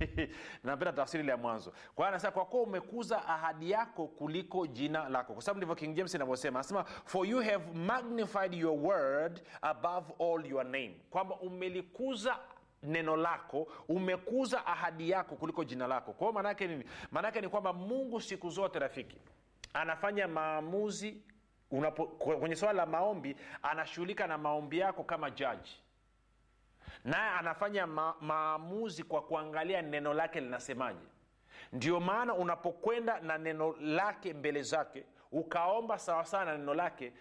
Napenda 0.64 0.92
tafsiri 0.92 1.22
ile 1.22 1.30
ya 1.32 1.36
mwanzo. 1.36 1.70
Kwa 1.70 2.04
hiyo 2.04 2.08
anasema 2.08 2.32
kwa 2.32 2.44
kuwa 2.44 2.62
umekuza 2.62 3.26
ahadi 3.28 3.70
yako 3.70 4.06
kuliko 4.06 4.66
jina 4.66 5.08
lako. 5.08 5.32
Kwa 5.32 5.42
sababu 5.42 5.56
ndivyo 5.58 5.74
king 5.74 5.94
james 5.94 6.14
inavyosema. 6.14 6.58
Anasema 6.58 6.84
for 6.84 7.26
you 7.26 7.38
have 7.42 7.72
magnified 7.74 8.54
your 8.54 8.78
word 8.78 9.42
above 9.62 10.14
all 10.20 10.46
your 10.46 10.64
name. 10.64 10.96
Kwamba 11.10 11.36
umelikuza 11.36 12.38
neno 12.82 13.16
lako 13.16 13.68
umekuza 13.88 14.66
ahadi 14.66 15.10
yako 15.10 15.36
kuliko 15.36 15.64
jina 15.64 15.86
lako. 15.86 16.12
Kwa 16.12 16.20
hiyo 16.26 16.32
maanaake 16.32 16.66
nini? 16.66 16.84
Maanaake 17.10 17.40
ni 17.40 17.48
kwamba 17.48 17.72
mungu 17.72 18.20
siku 18.20 18.50
zote 18.50 18.78
rafiki 18.78 19.16
anafanya 19.74 20.28
maamuzi 20.28 21.16
unapo, 21.70 22.06
kwenye 22.06 22.56
swala 22.56 22.72
la 22.72 22.86
maombi 22.86 23.36
anashughulika 23.62 24.26
na 24.26 24.38
maombi 24.38 24.78
yako 24.78 25.04
kama 25.04 25.30
jaji 25.30 25.80
naye 27.04 27.30
anafanya 27.30 27.86
ma- 27.86 28.14
maamuzi 28.20 29.02
kwa 29.02 29.22
kuangalia 29.22 29.82
neno 29.82 30.14
lake 30.14 30.40
linasemaje. 30.40 31.06
Ndio 31.72 32.00
maana 32.00 32.34
unapokwenda 32.34 33.20
na 33.20 33.38
neno 33.38 33.74
lake 33.80 34.34
mbele 34.34 34.62
zake 34.62 35.04
ukaomba 35.32 35.98
sawasawa 35.98 36.44
na 36.44 36.58
neno 36.58 36.74
lake 36.74 37.12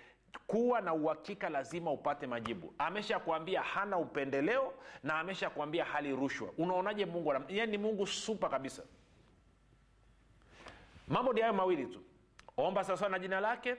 kuwa 0.48 0.82
na 0.82 0.94
uhakika 0.94 1.50
lazima 1.50 1.92
upate 1.92 2.28
majibu. 2.28 2.74
Amesha 2.78 3.20
kuambia 3.20 3.62
hana 3.62 3.98
upendeleo 3.98 4.74
na 5.04 5.20
amesha 5.20 5.50
kuambia 5.50 5.86
hali 5.86 6.16
rushwa. 6.16 6.50
Unaonaje 6.58 7.06
mungu 7.06 7.34
yaani 7.48 7.72
ni 7.72 7.78
mungu 7.78 8.08
supa 8.08 8.50
kabisa. 8.50 8.84
Mambo 11.08 11.34
ni 11.34 11.42
hayo 11.42 11.54
mawili 11.54 11.86
tu. 11.86 12.02
Omba 12.58 12.84
sawasawa 12.84 13.12
na 13.12 13.20
jina 13.20 13.40
lake 13.40 13.76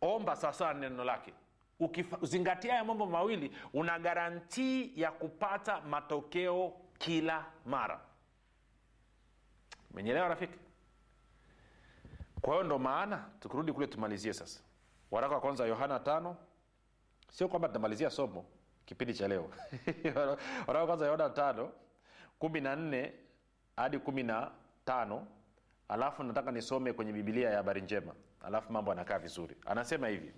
omba 0.00 0.36
sawasawa 0.36 0.74
na 0.74 0.80
neno 0.80 1.04
lake 1.04 1.32
ukizingatia 1.80 2.74
ya 2.74 2.84
mambo 2.84 3.06
mawili 3.06 3.52
una 3.72 3.98
garantii 3.98 4.92
ya 5.00 5.10
kupata 5.12 5.80
matokeo 5.80 6.72
kila 6.98 7.44
mara. 7.66 8.00
Menyelewa 9.94 10.28
rafiki? 10.28 10.58
Kwa 12.40 12.52
hiyo 12.54 12.64
ndo 12.64 12.78
maana 12.78 13.24
tukirudi 13.40 13.72
kule 13.72 13.86
tumalizie 13.86 14.32
sasa. 14.32 14.60
Waraka 15.10 15.34
wa 15.34 15.40
kwanza 15.40 15.66
yohana 15.66 16.00
tano. 16.00 16.36
Sio 17.30 17.48
kwamba 17.48 17.68
tunamalizia 17.68 18.10
somo 18.10 18.44
kipindi 18.84 19.14
cha 19.14 19.28
leo. 19.28 19.50
Waraka 20.66 20.78
wa 20.80 20.86
kwanza 20.86 21.06
yohana 21.06 21.30
tano 21.30 21.72
kumi 22.38 22.60
na 22.60 22.76
nne 22.76 23.12
hadi 23.76 23.98
kumi 23.98 24.22
na 24.22 24.50
tano. 24.84 25.26
Alafu 25.88 26.22
nataka 26.22 26.52
nisome 26.52 26.92
kwenye 26.92 27.12
bibilia 27.12 27.50
ya 27.50 27.56
habari 27.56 27.80
njema. 27.80 28.14
Alafu 28.44 28.72
mambo 28.72 28.92
anakaa 28.92 29.18
vizuri. 29.18 29.56
Anasema 29.66 30.08
hivi 30.08 30.32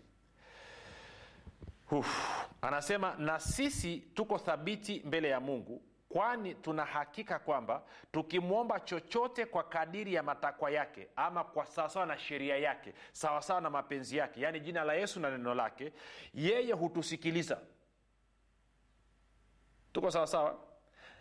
Uf. 1.91 2.47
anasema 2.63 3.15
na 3.19 3.41
sisi 3.41 3.97
tuko 4.15 4.39
thabiti 4.39 5.03
mbele 5.05 5.29
ya 5.29 5.41
mungu 5.41 5.83
kwani 6.09 6.55
tuna 6.55 6.85
hakika 6.85 7.39
kwamba 7.39 7.83
tukimwomba 8.13 8.81
chochote 8.81 9.47
kwa 9.47 9.63
kadiri 9.63 10.15
ya 10.15 10.23
matakwa 10.23 10.71
yake 10.71 11.09
ama 11.17 11.45
kwa 11.45 11.67
sawasawa 11.67 12.07
na 12.07 12.19
sheria 12.19 12.57
yake 12.57 12.95
sawasawa 13.13 13.61
na 13.61 13.71
mapenzi 13.71 14.17
yake 14.17 14.41
yaani 14.41 14.61
jina 14.61 14.85
la 14.85 14.95
yesu 14.95 15.21
na 15.21 15.31
neno 15.31 15.55
lake 15.55 15.93
yeye 16.35 16.73
hutusikiliza 16.73 17.61
tuko 19.93 20.11
sawasawa 20.11 20.59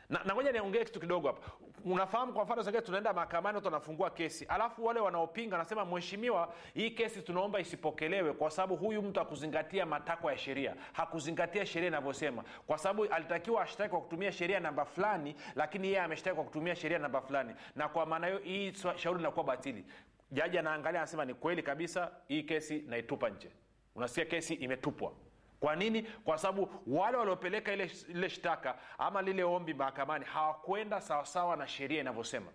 na 0.09 0.33
ngoja 0.35 0.51
niongee 0.51 0.83
kitu 0.85 0.99
kidogo 0.99 1.27
hapa. 1.27 1.51
Unafahamu 1.85 2.33
kwa 2.33 2.43
mfano 2.43 2.63
sasa 2.63 2.81
tunaenda 2.81 3.13
mahakamani 3.13 3.55
watu 3.55 3.67
wanafungua 3.67 4.09
kesi. 4.09 4.45
Alafu 4.45 4.85
wale 4.85 4.99
wanaopinga 4.99 5.55
wanasema 5.55 5.85
mheshimiwa 5.85 6.53
hii 6.73 6.89
kesi 6.91 7.21
tunaomba 7.21 7.59
isipokelewe 7.59 8.33
kwa 8.33 8.51
sababu 8.51 8.75
huyu 8.75 9.01
mtu 9.01 9.19
hakuzingatia 9.19 9.85
matakwa 9.85 10.31
ya 10.31 10.37
sheria. 10.37 10.75
Hakuzingatia 10.93 11.65
sheria 11.65 11.87
inavyosema. 11.87 12.43
Kwa 12.67 12.77
sababu 12.77 13.05
alitakiwa 13.05 13.61
ashtaki 13.63 13.89
kwa 13.89 14.01
kutumia 14.01 14.31
sheria 14.31 14.59
namba 14.59 14.85
fulani 14.85 15.35
lakini 15.55 15.87
yeye 15.87 16.01
ameshtaki 16.01 16.35
kwa 16.35 16.43
kutumia 16.45 16.75
sheria 16.75 16.99
namba 16.99 17.21
fulani. 17.21 17.55
Na 17.75 17.89
kwa 17.89 18.05
maana 18.05 18.27
hiyo 18.27 18.39
hii 18.39 18.73
shauri 18.95 19.17
linakuwa 19.17 19.45
batili. 19.45 19.85
Jaji 20.31 20.57
anaangalia 20.57 20.99
anasema 20.99 21.25
ni 21.25 21.33
kweli 21.33 21.63
kabisa 21.63 22.11
hii 22.27 22.43
kesi 22.43 22.83
naitupa 22.87 23.29
nje. 23.29 23.49
Unasikia 23.95 24.25
kesi 24.25 24.53
imetupwa 24.53 25.11
kwa 25.59 25.75
nini? 25.75 26.01
Kwa 26.03 26.37
sababu 26.37 26.69
wale 26.87 27.17
waliopeleka 27.17 27.73
ile, 27.73 27.91
ile 28.09 28.29
shtaka 28.29 28.77
ama 28.97 29.21
lile 29.21 29.43
ombi 29.43 29.73
mahakamani 29.73 30.25
hawakwenda 30.25 31.01
sawasawa 31.01 31.55
na 31.57 31.67
sheria 31.67 32.01
inavyosema. 32.01 32.51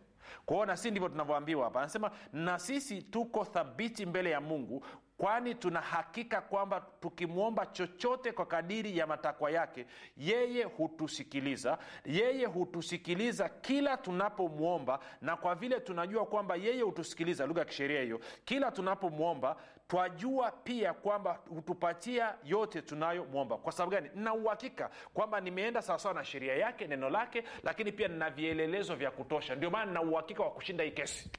Kwao 0.46 0.66
na 0.66 0.76
si 0.76 0.90
ndivyo 0.90 1.08
tunavyoambiwa 1.08 1.64
hapa. 1.64 1.80
Anasema 1.80 2.10
na 2.32 2.58
sisi 2.58 3.02
tuko 3.02 3.44
thabiti 3.44 4.06
mbele 4.06 4.30
ya 4.30 4.40
mungu 4.40 4.84
kwani 5.18 5.54
tuna 5.54 5.80
hakika 5.80 6.40
kwamba 6.40 6.80
tukimwomba 7.00 7.66
chochote 7.66 8.32
kwa 8.32 8.46
kadiri 8.46 8.98
ya 8.98 9.06
matakwa 9.06 9.50
yake 9.50 9.86
yeye 10.16 10.64
hutusikiliza 10.64 11.78
yeye 12.04 12.46
hutusikiliza 12.46 13.48
kila 13.48 13.96
tunapomwomba 13.96 15.00
na 15.20 15.36
kwa 15.36 15.54
vile 15.54 15.80
tunajua 15.80 16.26
kwamba 16.26 16.56
yeye 16.56 16.82
hutusikiliza 16.82 17.46
lugha 17.46 17.60
ya 17.60 17.64
kisheria 17.64 18.02
hiyo 18.02 18.20
kila 18.44 18.70
tunapomwomba 18.70 19.56
twajua 19.90 20.50
pia 20.50 20.94
kwamba 20.94 21.38
hutupatia 21.48 22.34
yote 22.44 22.82
tunayomwomba. 22.82 23.56
Kwa 23.56 23.72
sababu 23.72 23.90
gani? 23.92 24.10
Nina 24.14 24.34
uhakika 24.34 24.90
kwamba 25.14 25.40
nimeenda 25.40 25.82
sawasawa 25.82 26.14
na 26.14 26.24
sheria 26.24 26.54
yake 26.56 26.86
neno 26.86 27.10
lake 27.10 27.44
lakini 27.62 27.92
pia 27.92 28.08
nina 28.08 28.30
vielelezo 28.30 28.94
vya 28.94 29.10
kutosha. 29.10 29.54
Ndio 29.54 29.70
maana 29.70 29.86
nina 29.86 30.02
uhakika 30.02 30.42
wa 30.42 30.50
kushinda 30.50 30.84
hii 30.84 30.90
kesi. 30.90 31.30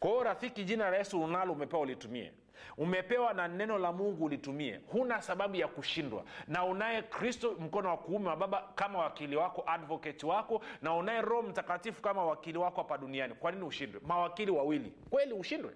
Kwa 0.00 0.10
hiyo 0.10 0.22
rafiki 0.22 0.64
jina 0.64 0.90
la 0.90 0.96
yesu 0.96 1.22
unalo 1.22 1.52
umepewa 1.52 1.82
ulitumie. 1.82 2.32
Umepewa 2.76 3.32
na 3.34 3.48
neno 3.48 3.78
la 3.78 3.92
mungu 3.92 4.24
ulitumie. 4.24 4.80
Huna 4.86 5.22
sababu 5.22 5.56
ya 5.56 5.68
kushindwa. 5.68 6.24
Na 6.46 6.64
unaye 6.64 7.02
kristo 7.02 7.56
mkono 7.60 7.88
wa 7.88 7.96
kuume 7.96 8.28
wa 8.28 8.36
baba 8.36 8.68
kama 8.74 8.98
wakili 8.98 9.36
wako 9.36 9.62
advocate 9.66 10.26
wako 10.26 10.60
na 10.82 10.94
unaye 10.94 11.22
roho 11.22 11.42
mtakatifu 11.42 12.02
kama 12.02 12.24
wakili 12.24 12.58
wako 12.58 12.76
hapa 12.82 12.98
duniani. 12.98 13.34
Kwa 13.34 13.52
nini 13.52 13.64
ushindwe? 13.64 14.00
Mawakili 14.06 14.50
wawili. 14.50 14.92
Kweli 15.10 15.32
ushindwe 15.32 15.72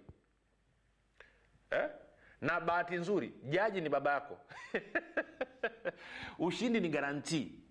eh? 1.73 1.89
na 2.41 2.61
bahati 2.61 2.95
nzuri 2.95 3.35
jaji 3.45 3.81
ni 3.81 3.89
baba 3.89 4.13
yako. 4.13 4.39
Ushindi 6.39 6.81
ni 6.81 6.89
garantii 6.89 7.63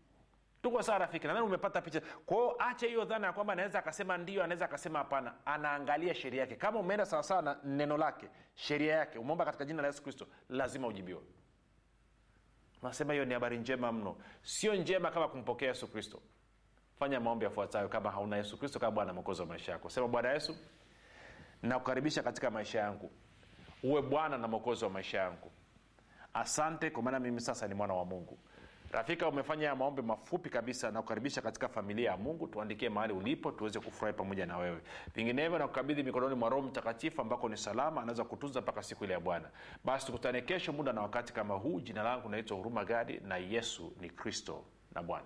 tuko 0.62 0.84
sawa 0.84 0.98
rafiki? 1.00 1.28
Nadhani 1.28 1.46
umepata 1.46 1.82
picha. 1.82 2.02
Kwao 2.26 2.56
acha 2.60 2.88
hiyo 2.88 3.06
dhana 3.06 3.28
ya 3.28 3.34
kwamba 3.34 3.54
anaweza 3.54 3.80
akasema 3.80 4.18
ndio 4.18 4.44
anaweza 4.44 4.66
akasema 4.66 5.00
hapana. 5.00 5.34
Anaangalia 5.46 6.14
sheria 6.14 6.42
yake. 6.42 6.56
Kama 6.56 6.80
umeenda 6.80 7.06
sawasawa 7.06 7.42
na 7.42 7.58
neno 7.64 7.98
lake 7.98 8.30
sheria 8.56 8.96
yake 8.96 9.20
umeomba 9.20 9.46
katika 9.46 9.66
jina 9.66 9.82
la 9.82 9.88
yesu 9.88 10.04
kristo 10.04 10.28
lazima 10.50 10.88
ujibiwe. 10.88 11.22
Nasema 12.84 13.14
hiyo 13.14 13.26
ni 13.26 13.34
habari 13.34 13.58
njema 13.58 13.92
mno. 13.92 14.18
Sio 14.42 14.76
njema 14.76 15.12
kama 15.12 15.28
kumpokea 15.28 15.68
yesu 15.68 15.88
kristo. 15.88 16.22
Fanya 17.00 17.20
maombi 17.20 17.46
yafuatayo 17.46 17.90
kama 17.90 18.12
hauna 18.12 18.38
yesu 18.38 18.58
kristo 18.60 18.80
kama 18.80 18.92
bwana 18.92 19.14
mwokozi 19.14 19.42
wa 19.42 19.48
maisha 19.48 19.72
yako. 19.72 19.90
Sema 19.90 20.08
bwana 20.08 20.32
yesu 20.32 20.56
nakukaribisha 21.62 22.24
katika 22.24 22.52
maisha 22.52 22.80
yangu 22.80 23.12
uwe 23.84 24.02
bwana 24.02 24.38
na 24.38 24.48
mwokozi 24.48 24.84
wa 24.84 24.89
maisha 24.89 25.17
yangu. 25.20 25.52
Asante 26.34 26.89
kwa 26.89 27.04
maana 27.04 27.20
mimi 27.20 27.41
sasa 27.41 27.67
ni 27.67 27.74
mwana 27.74 27.94
wa 27.94 28.06
mungu. 28.06 28.38
Rafika 28.91 29.28
umefanya 29.28 29.65
ya 29.67 29.76
maombi 29.76 30.02
mafupi 30.02 30.50
kabisa 30.50 30.91
na 30.91 31.02
kukaribisha 31.02 31.41
katika 31.41 31.67
familia 31.70 32.12
ya 32.12 32.17
mungu. 32.17 32.48
Tuandikie 32.48 32.89
mahali 32.89 33.13
ulipo 33.13 33.52
tuweze 33.52 33.80
kufurahi 33.80 34.17
pamoja 34.17 34.46
na 34.46 34.58
wewe. 34.58 34.82
Vinginevyo 35.15 35.60
na 35.60 35.67
kukabidhi 35.67 36.04
mikononi 36.04 36.36
mwa 36.36 36.50
roho 36.50 36.62
mtakatifu 36.67 37.22
ambako 37.22 37.50
ni 37.50 37.58
salama 37.58 38.02
anaweza 38.02 38.24
kutunza 38.24 38.62
mpaka 38.62 38.84
siku 38.84 39.04
ile 39.04 39.13
ya 39.13 39.20
bwana. 39.20 39.50
Basi 39.86 40.06
tukutane 40.06 40.41
kesho 40.41 40.74
muda 40.74 40.94
na 40.94 41.02
wakati 41.02 41.34
kama 41.34 41.54
huu. 41.56 41.80
Jina 41.80 42.04
langu 42.04 42.30
naitwa 42.30 42.58
huruma 42.58 42.86
gadi 42.86 43.20
na 43.28 43.38
yesu 43.38 43.94
ni 44.02 44.10
kristo 44.10 44.63
na 44.96 45.04
bwana 45.04 45.26